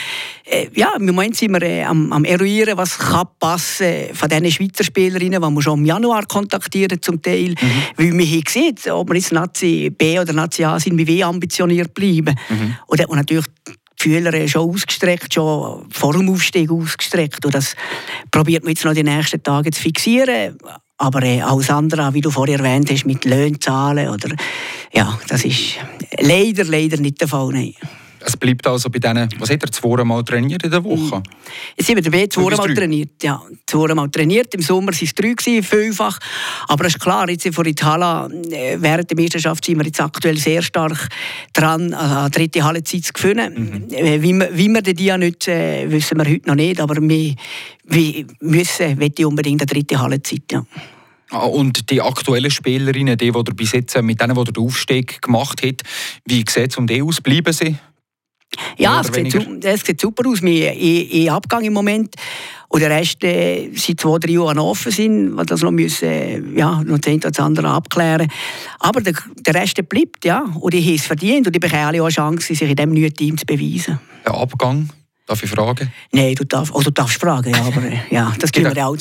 äh, 0.45 0.67
ja, 0.73 0.93
im 0.97 1.05
Moment 1.05 1.35
sind 1.35 1.51
wir 1.51 1.61
äh, 1.61 1.83
am, 1.83 2.11
am 2.11 2.25
eruieren, 2.25 2.77
was 2.77 2.97
kann 2.97 3.27
passen 3.39 4.13
von 4.13 4.29
diesen 4.29 4.51
Schweizer 4.51 4.83
Spielerinnen, 4.83 5.41
die 5.41 5.49
wir 5.49 5.61
schon 5.61 5.79
im 5.79 5.85
Januar 5.85 6.25
kontaktieren 6.25 6.72
zum 7.01 7.21
Teil. 7.21 7.49
Mhm. 7.49 7.83
Weil 7.97 8.17
wir 8.17 8.25
haben 8.25 8.43
gesehen, 8.43 8.75
ob 8.91 9.09
wir 9.09 9.15
jetzt 9.15 9.31
Nazi 9.31 9.91
B 9.95 10.19
oder 10.19 10.33
Nazi 10.33 10.63
A 10.63 10.79
sind, 10.79 10.97
wie 10.97 11.07
wir 11.07 11.27
ambitioniert 11.27 11.93
bleiben. 11.93 12.35
Mhm. 12.49 12.75
Und 12.87 13.07
man 13.07 13.17
natürlich 13.17 13.45
die 13.67 13.73
Fühler 13.97 14.47
schon 14.47 14.69
ausgestreckt, 14.69 15.33
schon 15.33 15.85
vor 15.89 16.13
dem 16.13 16.29
Aufstieg 16.29 16.71
ausgestreckt. 16.71 17.45
Und 17.45 17.55
das 17.55 17.75
probiert 18.31 18.63
man 18.63 18.73
jetzt 18.73 18.83
noch 18.85 18.93
die 18.93 19.03
nächsten 19.03 19.41
Tage 19.41 19.71
zu 19.71 19.81
fixieren. 19.81 20.57
Aber 20.97 21.23
äh, 21.23 21.41
alles 21.41 21.69
andere, 21.69 22.13
wie 22.13 22.21
du 22.21 22.31
vorher 22.31 22.59
erwähnt 22.59 22.89
hast, 22.91 23.05
mit 23.05 23.25
Löhnzahlen 23.25 24.09
oder 24.09 24.29
ja, 24.93 25.19
das 25.27 25.43
ist 25.43 25.75
leider, 26.19 26.65
leider 26.65 26.97
nicht 26.97 27.19
der 27.19 27.27
Fall. 27.27 27.49
Nein. 27.51 27.73
Es 28.25 28.37
bleibt 28.37 28.65
also 28.67 28.89
bei 28.89 28.99
denen, 28.99 29.29
was 29.39 29.49
hat 29.49 29.63
er 29.63 29.71
zweimal 29.71 30.23
trainiert 30.23 30.63
in 30.63 30.71
der 30.71 30.83
Woche? 30.83 31.19
Mm. 31.19 31.23
Jetzt 31.77 31.87
sind 31.87 31.95
wir 31.95 32.03
dabei, 32.03 32.27
zweimal 32.27 32.73
trainiert. 32.73 33.23
Ja, 33.23 33.41
zweimal 33.65 34.09
trainiert. 34.09 34.53
Im 34.53 34.61
Sommer 34.61 34.91
waren 34.91 34.99
es 35.01 35.13
drei, 35.13 35.33
gewesen, 35.33 35.63
fünffach. 35.63 36.19
Aber 36.67 36.85
es 36.85 36.95
ist 36.95 37.01
klar, 37.01 37.29
jetzt 37.29 37.47
vor 37.53 37.65
Itala, 37.65 38.27
äh, 38.51 38.77
während 38.79 39.09
der 39.09 39.19
Meisterschaft 39.19 39.65
sind 39.65 39.77
wir 39.77 39.85
jetzt 39.85 40.01
aktuell 40.01 40.37
sehr 40.37 40.61
stark 40.61 41.09
dran, 41.53 41.93
eine 41.93 42.29
dritte 42.29 42.63
Hallezeit 42.63 43.05
zu 43.05 43.13
gewinnen. 43.13 43.87
Mhm. 43.89 43.93
Äh, 43.93 44.21
wie, 44.21 44.33
wir, 44.33 44.49
wie 44.53 44.69
wir 44.69 44.81
die 44.81 45.05
ja 45.05 45.17
nicht, 45.17 45.47
äh, 45.47 45.89
wissen 45.89 46.17
wir 46.17 46.29
heute 46.29 46.47
noch 46.47 46.55
nicht, 46.55 46.79
aber 46.79 46.95
wir, 47.01 47.35
wir 47.85 48.25
müssen, 48.41 49.01
ich 49.01 49.25
unbedingt 49.25 49.61
eine 49.61 49.67
dritte 49.67 49.99
Hallezeit. 49.99 50.51
Ja. 50.51 50.65
Ah, 51.33 51.45
und 51.45 51.89
die 51.89 51.99
aktuellen 51.99 52.51
Spielerinnen, 52.51 53.17
die, 53.17 53.31
die 53.31 53.53
bis 53.55 53.71
jetzt 53.71 53.99
mit 54.03 54.21
denen, 54.21 54.35
die 54.35 54.53
den 54.53 54.63
Aufstieg 54.63 55.19
gemacht 55.19 55.63
hat, 55.65 55.81
wie 56.25 56.45
sieht 56.47 56.71
es 56.71 56.77
um 56.77 56.85
die 56.85 57.01
aus? 57.01 57.21
Bleiben 57.21 57.51
sie? 57.51 57.75
Ja, 58.77 59.01
es 59.01 59.07
sieht, 59.07 59.63
es 59.65 59.81
sieht, 59.81 60.01
super 60.01 60.27
aus. 60.29 60.41
Wir 60.41 60.73
in 60.73 61.29
Abgang 61.29 61.63
im 61.63 61.73
Moment. 61.73 62.15
Und 62.69 62.79
der 62.79 62.89
Rest 62.89 63.23
äh, 63.23 63.69
seit 63.75 63.99
zwei, 63.99 64.17
drei 64.17 64.31
Jahren 64.31 64.57
offen 64.57 64.91
sind, 64.91 65.37
weil 65.37 65.45
das 65.45 65.61
noch 65.61 65.69
müssen, 65.69 66.07
äh, 66.07 66.39
ja, 66.55 66.81
noch 66.83 66.97
das 66.97 67.19
das 67.19 67.39
andere 67.39 67.69
abklären. 67.69 68.27
Aber 68.79 68.99
der, 68.99 69.13
der 69.35 69.53
Rest 69.53 69.77
bleibt, 69.87 70.25
ja. 70.25 70.43
Und 70.59 70.73
ich 70.73 70.83
habe 70.83 70.95
es 70.95 71.05
verdient 71.05 71.45
und 71.45 71.55
ich 71.55 71.59
bekomme 71.59 71.85
alle 71.85 72.01
auch 72.01 72.05
eine 72.05 72.13
Chance, 72.13 72.55
sich 72.55 72.61
in 72.67 72.75
diesem 72.75 72.93
neuen 72.93 73.13
Team 73.13 73.37
zu 73.37 73.45
beweisen. 73.45 73.99
Der 74.25 74.33
Abgang, 74.33 74.89
darf 75.27 75.43
ich 75.43 75.51
fragen? 75.51 75.93
Nein, 76.11 76.33
du 76.33 76.45
darfst, 76.45 76.73
also 76.73 76.89
du 76.89 76.93
darfst 76.93 77.19
fragen, 77.19 77.51
ja, 77.51 77.61
aber 77.61 77.83
äh, 77.83 77.99
ja, 78.09 78.33
das 78.39 78.51
können 78.51 78.75
wir 78.75 78.87
auch 78.87 78.97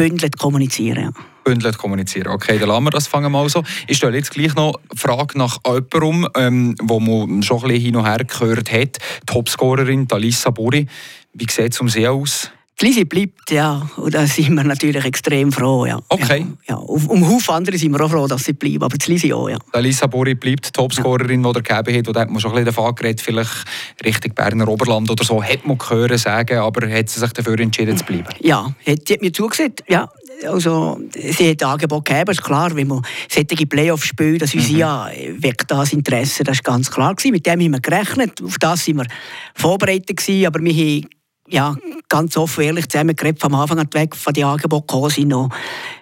bündelt 0.00 0.38
kommunizieren. 0.38 1.04
Ja. 1.04 1.10
Bündelt 1.44 1.76
kommunizieren. 1.76 2.28
Okay, 2.28 2.58
dann 2.58 2.68
lassen 2.68 2.84
wir 2.84 2.90
das 2.90 3.06
fangen 3.06 3.30
mal 3.30 3.46
so. 3.50 3.62
Ich 3.86 3.98
stelle 3.98 4.16
jetzt 4.16 4.30
gleich 4.30 4.54
noch 4.54 4.80
eine 4.88 4.98
Frage 4.98 5.36
nach 5.36 5.58
jemandem, 5.66 6.26
ähm, 6.36 6.74
wo 6.80 7.00
man 7.00 7.42
schon 7.42 7.58
ein 7.58 7.68
bisschen 7.68 7.82
hin 7.82 7.96
und 7.96 8.06
her 8.06 8.24
gehört 8.24 8.72
hat. 8.72 8.98
Topscorerin 9.26 10.08
Talisa 10.08 10.50
Bori. 10.50 10.86
Wie 11.34 11.46
sieht 11.50 11.74
es 11.74 11.80
um 11.82 11.90
sie 11.90 12.08
aus? 12.08 12.50
Die 12.80 12.86
Lisi 12.86 13.04
bleibt, 13.04 13.50
ja. 13.50 13.86
Und 13.96 14.14
da 14.14 14.26
sind 14.26 14.54
wir 14.54 14.64
natürlich 14.64 15.04
extrem 15.04 15.52
froh, 15.52 15.84
ja. 15.84 15.98
Okay. 16.08 16.46
Ja, 16.66 16.74
ja. 16.74 16.76
Um 16.76 17.28
Haufen 17.28 17.54
andere 17.54 17.76
sind 17.76 17.92
wir 17.92 18.00
auch 18.00 18.10
froh, 18.10 18.26
dass 18.26 18.44
sie 18.44 18.54
bleibt, 18.54 18.82
aber 18.82 18.96
die 18.96 19.10
Lisi 19.10 19.32
auch, 19.34 19.50
ja. 19.50 19.58
Die 19.74 19.80
Lisa 19.80 20.06
Bori 20.06 20.34
bleibt 20.34 20.72
Topscorerin, 20.72 21.44
ja. 21.44 21.52
die 21.52 21.58
er 21.58 21.62
gegeben 21.62 21.98
hat. 21.98 22.08
Und 22.08 22.16
da 22.16 22.20
hat 22.20 22.30
man 22.30 22.40
schon 22.40 22.52
ein 22.52 22.64
bisschen 22.64 22.74
davon 22.74 22.94
geredet, 22.94 23.20
vielleicht 23.20 23.66
Richtung 24.02 24.34
Berner 24.34 24.66
Oberland 24.66 25.10
oder 25.10 25.24
so. 25.24 25.42
Hätte 25.42 25.68
man 25.68 25.76
gehört 25.76 26.18
sagen, 26.18 26.58
aber 26.58 26.90
hat 26.90 27.10
sie 27.10 27.20
sich 27.20 27.32
dafür 27.32 27.60
entschieden 27.60 27.98
zu 27.98 28.04
bleiben? 28.04 28.28
Ja, 28.40 28.72
sie 28.86 28.92
hat 28.92 29.20
mir 29.20 29.32
zugesagt, 29.32 29.84
ja. 29.88 30.08
Also, 30.48 30.98
sie 31.14 31.50
hat 31.50 31.62
Angebot 31.62 32.06
gegeben, 32.06 32.30
ist 32.30 32.42
klar, 32.42 32.74
wenn 32.74 32.88
man 32.88 33.02
solche 33.28 33.66
Playoffs 33.66 34.06
spielt, 34.06 34.40
das 34.40 34.54
mhm. 34.54 34.76
ja 34.76 35.10
weckt 35.36 35.70
das 35.70 35.92
Interesse, 35.92 36.44
das 36.44 36.60
war 36.64 36.74
ganz 36.74 36.90
klar. 36.90 37.14
Gewesen. 37.14 37.32
Mit 37.32 37.44
dem 37.44 37.60
haben 37.60 37.72
wir 37.72 37.80
gerechnet, 37.80 38.42
auf 38.42 38.56
das 38.58 38.88
waren 38.88 38.96
wir 38.96 39.06
vorbereitet, 39.54 40.16
gewesen, 40.16 40.46
aber 40.46 40.60
wir 40.60 40.72
haben 40.72 41.08
ja, 41.50 41.76
ganz 42.08 42.36
offen 42.36 42.64
ehrlich 42.64 42.88
zusammengeredet, 42.88 43.40
vom 43.40 43.54
Anfang 43.54 43.78
an 43.78 43.88
weg 43.92 44.16
von 44.16 44.32
den 44.32 44.44
Angeboten 44.44 44.86
gekommen 44.86 45.10
sind. 45.10 45.30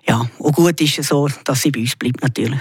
Ja, 0.07 0.29
und 0.39 0.55
gut 0.55 0.81
ist 0.81 0.99
es 0.99 1.09
so, 1.09 1.29
dass 1.45 1.63
sie 1.63 1.71
bei 1.71 1.81
uns 1.81 1.97
bleibt 1.97 2.23
natürlich. 2.23 2.61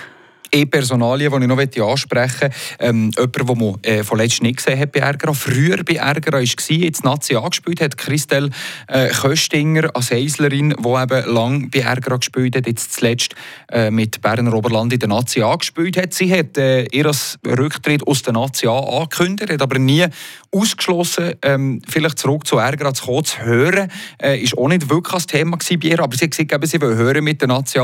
E-Personalien, 0.52 1.32
die 1.32 1.42
ich 1.42 1.78
noch 1.78 1.90
ansprechen 1.90 2.50
möchte. 2.50 2.50
Ähm, 2.80 3.12
jemand, 3.16 3.50
den 3.50 3.58
man 3.58 3.76
äh, 3.84 4.04
von 4.04 4.18
letztem 4.18 4.48
nicht 4.48 4.58
gesehen 4.58 4.80
hat 4.80 4.92
bei 4.92 5.00
Ergra, 5.00 5.34
früher 5.34 5.84
bei 5.84 5.96
Ergra 5.96 6.40
war, 6.40 6.42
jetzt 6.42 7.04
Nazi 7.04 7.36
angespielt 7.36 7.82
hat, 7.82 7.98
Christel 7.98 8.50
äh, 8.88 9.10
Köstinger 9.10 9.90
als 9.96 10.12
Eislerin, 10.12 10.76
die 10.78 10.88
eben 10.88 11.34
lange 11.34 11.68
bei 11.68 11.80
Ergra 11.80 12.18
gespielt 12.18 12.56
hat, 12.56 12.68
jetzt 12.68 12.94
zuletzt 12.94 13.36
äh, 13.72 13.92
mit 13.92 14.22
Berner 14.22 14.54
Oberland 14.54 14.94
in 14.94 15.00
der 15.00 15.10
Nazi 15.10 15.42
angespielt 15.42 15.98
hat. 15.98 16.14
Sie 16.14 16.32
hat 16.32 16.58
äh, 16.58 16.86
ihr 16.86 17.12
Rücktritt 17.46 18.06
aus 18.06 18.22
der 18.24 18.34
Nazi 18.34 18.68
angekündigt, 18.68 19.52
hat 19.52 19.62
aber 19.62 19.80
nie 19.80 20.06
ausgeschlossen, 20.52 21.34
ähm, 21.42 21.82
vielleicht 21.88 22.20
zurück 22.20 22.48
zu 22.48 22.58
Ergra 22.58 22.94
zu 22.94 23.06
kommen, 23.06 23.26
zu 23.26 23.42
hören. 23.42 23.92
Äh, 24.22 24.40
ist 24.42 24.58
auch 24.58 24.68
nicht 24.68 24.90
wirklich 24.90 25.14
das 25.14 25.28
Thema 25.28 25.58
bei 25.58 25.88
ihr, 25.88 26.00
aber 26.00 26.16
sie 26.16 26.26
hat 26.26 26.32
gesagt, 26.32 26.68
sie 26.68 26.82
will 26.82 26.96
hören 26.96 27.24
mit 27.24 27.42
der 27.42 27.48
Nazi 27.48 27.80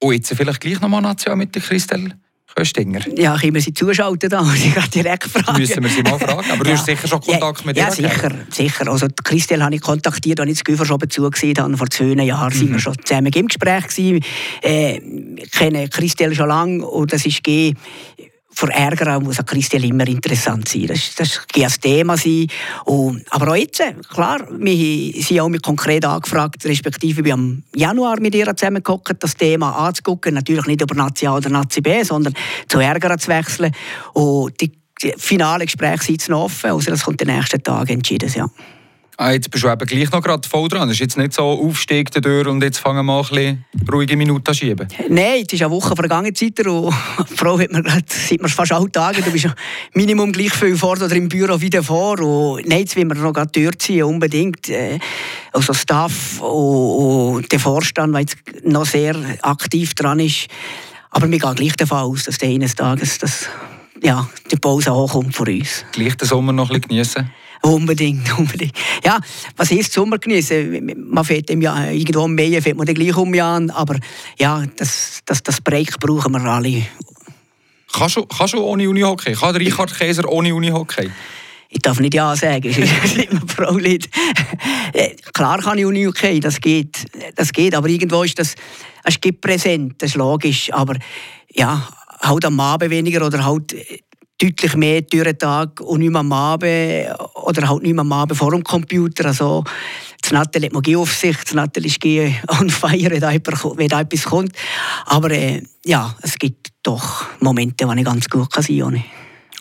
und 0.00 0.12
jetzt 0.12 0.34
vielleicht 0.34 0.60
gleich 0.60 0.80
nochmal 0.80 1.02
Nation 1.02 1.38
mit 1.38 1.54
der 1.54 1.62
Christel 1.62 2.14
Köstinger. 2.58 3.00
Ja, 3.16 3.36
können 3.36 3.54
wir 3.54 3.60
sie 3.60 3.72
zuschalten 3.72 4.28
da? 4.30 4.44
Ich 4.54 4.88
direkt 4.88 5.24
fragen. 5.24 5.58
Müssen 5.58 5.82
wir 5.82 5.90
sie 5.90 6.02
mal 6.02 6.18
fragen. 6.18 6.50
Aber 6.50 6.64
du 6.64 6.72
hast 6.72 6.86
sicher 6.86 7.06
schon 7.06 7.20
Kontakt 7.20 7.60
ja, 7.60 7.66
mit 7.66 7.76
ihr 7.76 7.82
Ja, 7.82 7.90
sicher, 7.90 8.30
sicher. 8.50 8.88
Also 8.88 9.06
die 9.06 9.22
Christel 9.22 9.62
habe 9.62 9.76
ich 9.76 9.80
kontaktiert, 9.80 10.40
als 10.40 10.50
ich 10.50 10.56
das 10.56 10.64
Güfer 10.64 10.84
schon 10.84 10.98
zugesehen 11.08 11.56
habe. 11.58 11.76
Vor 11.76 11.88
zwei 11.88 12.04
Jahren 12.24 12.52
mhm. 12.52 12.60
waren 12.60 12.72
wir 12.72 12.78
schon 12.80 12.96
zusammen 13.04 13.32
im 13.32 13.46
Gespräch. 13.46 13.86
Gewesen. 13.86 14.24
Äh, 14.62 14.96
ich 15.36 15.50
kenne 15.52 15.88
Christel 15.88 16.34
schon 16.34 16.48
lange 16.48 16.84
und 16.84 17.12
das 17.12 17.26
ist 17.26 17.44
vor 18.58 18.70
Ärger 18.70 19.20
muss 19.20 19.38
auch 19.38 19.46
Christian 19.46 19.84
immer 19.84 20.08
interessant 20.08 20.68
sein. 20.68 20.88
Das, 20.88 21.14
das 21.14 21.46
ein 21.54 21.80
Thema 21.80 22.16
sein. 22.16 22.48
Und, 22.86 23.22
aber 23.30 23.52
auch 23.52 23.54
jetzt, 23.54 23.80
klar, 24.12 24.48
wir 24.50 25.22
sind 25.22 25.38
auch 25.38 25.48
mit 25.48 25.62
konkret 25.62 26.04
angefragt, 26.04 26.64
respektive 26.64 27.24
wir 27.24 27.34
am 27.34 27.62
Januar 27.76 28.18
mit 28.18 28.34
ihr 28.34 28.56
zusammengeguckt, 28.56 29.22
das 29.22 29.36
Thema 29.36 29.86
anzugucken. 29.86 30.34
Natürlich 30.34 30.66
nicht 30.66 30.82
über 30.82 30.96
Nazi 30.96 31.28
A 31.28 31.36
oder 31.36 31.50
Nazi 31.50 31.80
B, 31.80 32.02
sondern 32.02 32.34
zu 32.66 32.80
Ärger 32.80 33.16
zu 33.16 33.28
wechseln. 33.28 33.72
Und 34.14 34.60
die, 34.60 34.72
die 35.00 35.14
finale 35.16 35.64
Gespräche 35.64 36.02
sind 36.06 36.28
noch 36.30 36.46
offen, 36.46 36.70
also 36.70 36.90
das 36.90 37.04
kommt 37.04 37.20
den 37.20 37.28
nächsten 37.28 37.62
Tag 37.62 37.88
entschieden. 37.90 38.28
Ja. 38.34 38.48
Ah, 39.20 39.32
jetzt 39.32 39.50
bist 39.50 39.64
du 39.64 39.68
eben 39.68 39.84
gleich 39.84 40.12
noch 40.12 40.22
gerade 40.22 40.48
voll 40.48 40.68
dran. 40.68 40.88
Es 40.88 40.94
ist 40.94 41.00
jetzt 41.00 41.18
nicht 41.18 41.32
so 41.32 41.42
Aufstieg 41.42 42.08
der 42.12 42.22
Tür 42.22 42.46
und 42.46 42.62
jetzt 42.62 42.78
fangen 42.78 42.98
wir 42.98 43.02
mal 43.02 43.18
ein 43.18 43.28
bisschen 43.28 43.64
ruhige 43.92 44.16
Minuten 44.16 44.54
schieben. 44.54 44.86
Nein, 45.08 45.42
es 45.44 45.52
ist 45.52 45.60
eine 45.60 45.72
Woche 45.72 45.96
vergangen 45.96 46.32
Zeit 46.36 46.64
und 46.64 46.94
die 47.28 47.34
Frau 47.36 47.58
hat 47.58 47.72
mir 47.72 47.82
gerade, 47.82 48.04
seit 48.06 48.40
wir 48.40 48.48
fast 48.48 48.70
alle 48.70 48.92
Tage, 48.92 49.20
du 49.20 49.32
bist 49.32 49.48
Minimum 49.92 50.30
gleich 50.30 50.52
viel 50.52 50.76
vor 50.76 50.92
oder 50.92 51.10
im 51.16 51.28
Büro 51.28 51.60
wieder 51.60 51.82
vor 51.82 52.20
und 52.20 52.64
nein, 52.68 52.78
jetzt 52.78 52.96
wollen 52.96 53.08
wir 53.08 53.16
noch 53.16 53.32
gerade 53.32 53.50
durchziehen, 53.50 54.04
unbedingt. 54.04 54.68
Äh, 54.68 55.00
also 55.52 55.74
Staff 55.74 56.40
und, 56.40 57.50
der 57.50 57.58
Vorstand, 57.58 58.14
der 58.14 58.20
jetzt 58.20 58.36
noch 58.62 58.86
sehr 58.86 59.16
aktiv 59.42 59.94
dran 59.94 60.20
ist. 60.20 60.46
Aber 61.10 61.28
wir 61.28 61.40
gehen 61.40 61.54
gleich 61.56 61.74
davon 61.74 61.98
aus, 61.98 62.22
dass 62.22 62.40
eines 62.40 62.76
Tages 62.76 63.18
das, 63.18 63.48
ja, 64.00 64.28
die 64.48 64.56
Pause 64.56 64.94
hochkommt 64.94 65.34
für 65.34 65.42
uns. 65.42 65.84
Gleich 65.90 66.16
den 66.16 66.28
Sommer 66.28 66.52
noch 66.52 66.70
ein 66.70 66.80
bisschen 66.80 66.88
genießen? 66.88 67.47
Unbedingt, 67.62 68.38
unbedingt. 68.38 68.76
Ja, 69.04 69.18
was 69.56 69.70
heißt 69.70 69.92
Sommer 69.92 70.18
genießen? 70.18 71.10
Man 71.10 71.24
fährt 71.24 71.50
im 71.50 71.62
Jahr, 71.62 71.90
irgendwo 71.90 72.24
im 72.24 72.34
Mai 72.34 72.60
fährt 72.60 72.76
man 72.76 72.86
dann 72.86 72.94
gleich 72.94 73.16
um 73.16 73.32
an, 73.34 73.70
aber 73.70 73.96
ja, 74.38 74.64
das, 74.76 75.20
das, 75.24 75.42
das 75.42 75.60
Break 75.60 75.98
brauchen 75.98 76.32
wir 76.32 76.44
alle. 76.44 76.86
Kannst 77.92 78.16
du, 78.16 78.26
kannst 78.26 78.54
du 78.54 78.62
ohne 78.62 78.88
Unihockey? 78.88 79.32
Kann 79.32 79.52
der 79.54 79.60
Richard 79.60 79.96
Käser 79.96 80.28
ohne 80.28 80.54
Unihockey? 80.54 81.10
Ich 81.70 81.80
darf 81.80 82.00
nicht 82.00 82.14
Ja 82.14 82.34
sagen, 82.34 82.62
das 82.62 82.78
ist 82.78 83.16
immer 83.16 83.42
Frau 83.46 83.72
nicht. 83.72 84.08
Äh, 84.94 85.14
klar 85.34 85.60
kann 85.60 85.78
ich 85.78 85.84
Unihockey, 85.84 86.40
das 86.40 86.60
geht, 86.60 87.04
das 87.34 87.52
geht, 87.52 87.74
aber 87.74 87.88
irgendwo 87.88 88.22
ist 88.22 88.38
das, 88.38 88.54
es 89.04 89.20
gibt 89.20 89.42
präsent, 89.42 89.94
das 89.98 90.10
ist 90.10 90.16
logisch, 90.16 90.72
aber 90.72 90.96
ja, 91.54 91.88
halt 92.22 92.44
am 92.44 92.58
Abend 92.60 92.90
weniger 92.90 93.26
oder 93.26 93.44
halt 93.44 93.74
deutlich 94.40 94.76
mehr 94.76 95.02
durch 95.02 95.24
den 95.24 95.38
Tag 95.38 95.80
und 95.80 96.00
nicht 96.00 96.10
mehr 96.10 96.20
am 96.20 96.32
Abend 96.32 97.08
oder 97.34 97.68
halt 97.68 97.82
nicht 97.82 97.92
mehr 97.94 98.02
am 98.02 98.12
Abend 98.12 98.38
vor 98.38 98.52
dem 98.52 98.62
Computer. 98.62 99.26
Also, 99.26 99.64
das 100.20 100.32
Nattel 100.32 100.64
hat 100.64 100.72
man 100.72 100.96
Aufsicht, 100.96 101.44
das 101.44 101.54
Nattel 101.54 101.86
ist 101.86 102.04
on 102.60 102.70
fire, 102.70 103.10
wenn 103.10 103.88
da 103.88 104.00
etwas 104.00 104.24
kommt. 104.24 104.52
Aber 105.06 105.30
äh, 105.30 105.62
ja, 105.84 106.14
es 106.22 106.38
gibt 106.38 106.68
doch 106.82 107.26
Momente, 107.40 107.86
wo 107.86 107.92
ich 107.92 108.04
ganz 108.04 108.28
gut 108.28 108.52
sein 108.52 108.78
kann. 108.78 109.04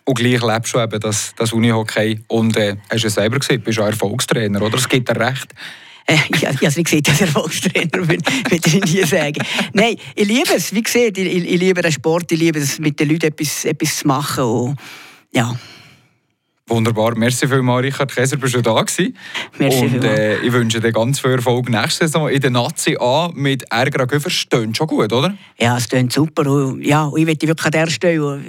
Und 0.06 0.16
gleich 0.16 0.42
lebst 0.42 0.74
du 0.74 0.80
eben 0.80 1.00
das, 1.02 1.34
das 1.36 1.52
Unihockey 1.52 2.22
und 2.28 2.56
äh, 2.56 2.78
hast 2.90 3.04
du 3.04 3.10
selber 3.10 3.40
gesehen, 3.40 3.62
bist 3.62 3.78
du 3.78 3.82
ein 3.82 3.90
Erfolgstrainer, 3.90 4.62
oder? 4.62 4.78
Es 4.78 4.88
gibt 4.88 5.10
dir 5.10 5.20
recht. 5.20 5.54
Äh, 6.08 6.16
ich, 6.30 6.44
ich 6.44 6.48
habe 6.48 6.66
nicht 6.66 6.84
gesehen, 6.84 7.04
dass 7.04 7.16
ich 7.16 7.22
Erfolgstrainer 7.22 8.06
bin, 8.06 8.22
würde 8.50 8.68
ich 8.68 8.94
nie 8.94 9.04
sagen. 9.04 9.44
Nein, 9.74 9.96
ich 10.16 10.28
liebe 10.28 10.54
es. 10.56 10.74
Wie 10.74 10.82
gesagt, 10.82 11.18
ich, 11.18 11.28
ich, 11.28 11.60
liebe 11.60 11.82
den 11.82 11.92
Sport, 11.92 12.32
ich 12.32 12.40
liebe 12.40 12.60
es, 12.60 12.80
mit 12.80 13.00
den 13.00 13.10
Leuten 13.10 13.28
etwas, 13.28 13.66
etwas 13.66 13.98
zu 13.98 14.08
machen. 14.08 14.44
Und, 14.44 14.80
ja. 15.34 15.56
Wunderbar. 16.70 17.16
Merci 17.16 17.48
vielmals, 17.48 17.86
Richard 17.86 18.14
Käser, 18.14 18.36
bist 18.36 18.56
du 18.56 18.62
da 18.62 18.82
gewesen. 18.82 19.16
Merci 19.58 19.86
Und 19.86 20.04
äh, 20.04 20.40
ich 20.40 20.52
wünsche 20.52 20.82
dir 20.82 20.92
ganz 20.92 21.20
viel 21.20 21.32
Erfolg 21.32 21.70
nächste 21.70 22.08
Saison 22.08 22.28
in 22.28 22.42
der 22.42 22.50
Nazi 22.50 22.98
A 23.00 23.30
mit 23.34 23.64
Ärger 23.72 24.06
Göfer. 24.06 24.30
Stöhnt 24.30 24.76
schon 24.76 24.88
gut, 24.88 25.14
oder? 25.14 25.38
Ja, 25.58 25.78
es 25.78 25.88
klingt 25.88 26.12
super. 26.12 26.46
Und, 26.50 26.84
ja, 26.84 27.06
und 27.06 27.20
ich 27.20 27.26
möchte 27.26 27.48
wirklich 27.48 27.66
an 27.66 27.72
der 27.72 27.88
Stelle 27.88 28.42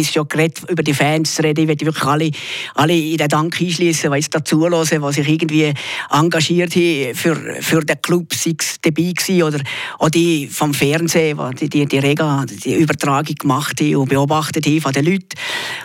es 0.00 0.12
schon 0.12 0.28
geredet, 0.28 0.62
über 0.68 0.82
die 0.82 0.94
Fans 0.94 1.40
reden. 1.42 1.62
Ich 1.62 1.66
möchte 1.66 1.86
wirklich 1.86 2.04
alle, 2.04 2.30
alle 2.74 2.96
in 2.96 3.16
den 3.16 3.28
Dank 3.28 3.60
einschließen, 3.60 4.12
die 4.12 4.30
dazu 4.30 4.60
hören, 4.68 4.88
die 4.88 5.12
sich 5.12 5.28
irgendwie 5.28 5.72
engagiert 6.10 6.74
haben 6.74 7.14
für, 7.14 7.36
für 7.60 7.80
den 7.84 8.00
Club, 8.02 8.34
sei 8.34 8.54
es 8.58 8.76
dabei 8.80 9.12
gewesen, 9.12 9.42
oder 9.42 9.60
auch 9.98 10.08
die 10.08 10.46
vom 10.48 10.74
Fernsehen, 10.74 11.38
die 11.58 11.68
die, 11.68 11.86
die 11.86 11.98
Rega, 11.98 12.44
die 12.46 12.74
Übertragung 12.74 13.34
gemacht 13.34 13.80
haben 13.80 13.96
und 13.96 14.08
beobachtet 14.08 14.66
haben 14.66 14.80
von 14.80 14.92
den 14.92 15.04
Leuten. 15.04 15.28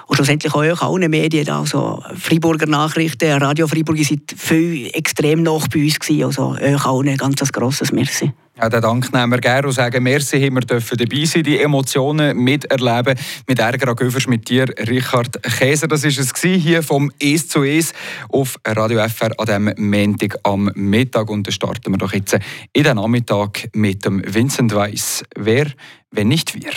Und 0.08 0.16
schlussendlich 0.16 0.54
auch 0.54 0.60
euch, 0.60 0.82
allen 0.82 1.10
Medien, 1.10 1.50
also 1.50 2.04
Freiburger 2.16 2.68
Nachrichten, 2.68 3.32
Radio 3.32 3.68
Freiburg, 3.68 3.98
sind 4.00 4.34
viel 4.36 4.90
extrem 4.94 5.44
nach 5.44 5.68
bei 5.68 5.84
uns 5.84 6.00
gewesen. 6.00 6.24
Also 6.26 6.52
euch 6.52 6.86
allen 6.86 7.10
ein 7.10 7.18
ganz 7.18 7.52
grosses 7.52 7.92
Merci. 7.92 8.32
Ja, 8.62 8.70
den 8.70 8.82
Dank 8.82 9.12
nehmen 9.12 9.32
wir 9.32 9.40
gerne 9.40 9.66
und 9.66 9.74
sagen, 9.74 10.04
merci, 10.04 10.40
haben 10.40 10.54
wir 10.54 10.62
dabei 10.62 11.26
sein, 11.26 11.42
die 11.42 11.60
Emotionen 11.60 12.38
miterleben. 12.38 13.18
Mit 13.48 13.58
Ärger 13.58 13.96
Göfers 13.96 14.28
mit 14.28 14.48
dir, 14.50 14.68
Richard 14.88 15.42
Käser. 15.42 15.88
Das 15.88 16.04
war 16.04 16.10
es 16.12 16.32
hier 16.40 16.84
vom 16.84 17.12
«Es 17.18 17.48
zu 17.48 17.64
Es» 17.64 17.92
auf 18.30 18.60
Radio 18.64 19.00
FR 19.10 19.32
an 19.40 19.46
diesem 19.48 19.90
Montag 19.90 20.38
am 20.44 20.70
Mittag. 20.76 21.32
Und 21.32 21.48
dann 21.48 21.54
starten 21.54 21.92
wir 21.92 21.98
doch 21.98 22.14
jetzt 22.14 22.38
in 22.72 22.84
den 22.84 22.98
Nachmittag 22.98 23.68
mit 23.74 24.06
dem 24.06 24.22
Vincent 24.32 24.76
Weiss. 24.76 25.24
Wer, 25.36 25.66
wenn 26.12 26.28
nicht 26.28 26.54
wir? 26.54 26.70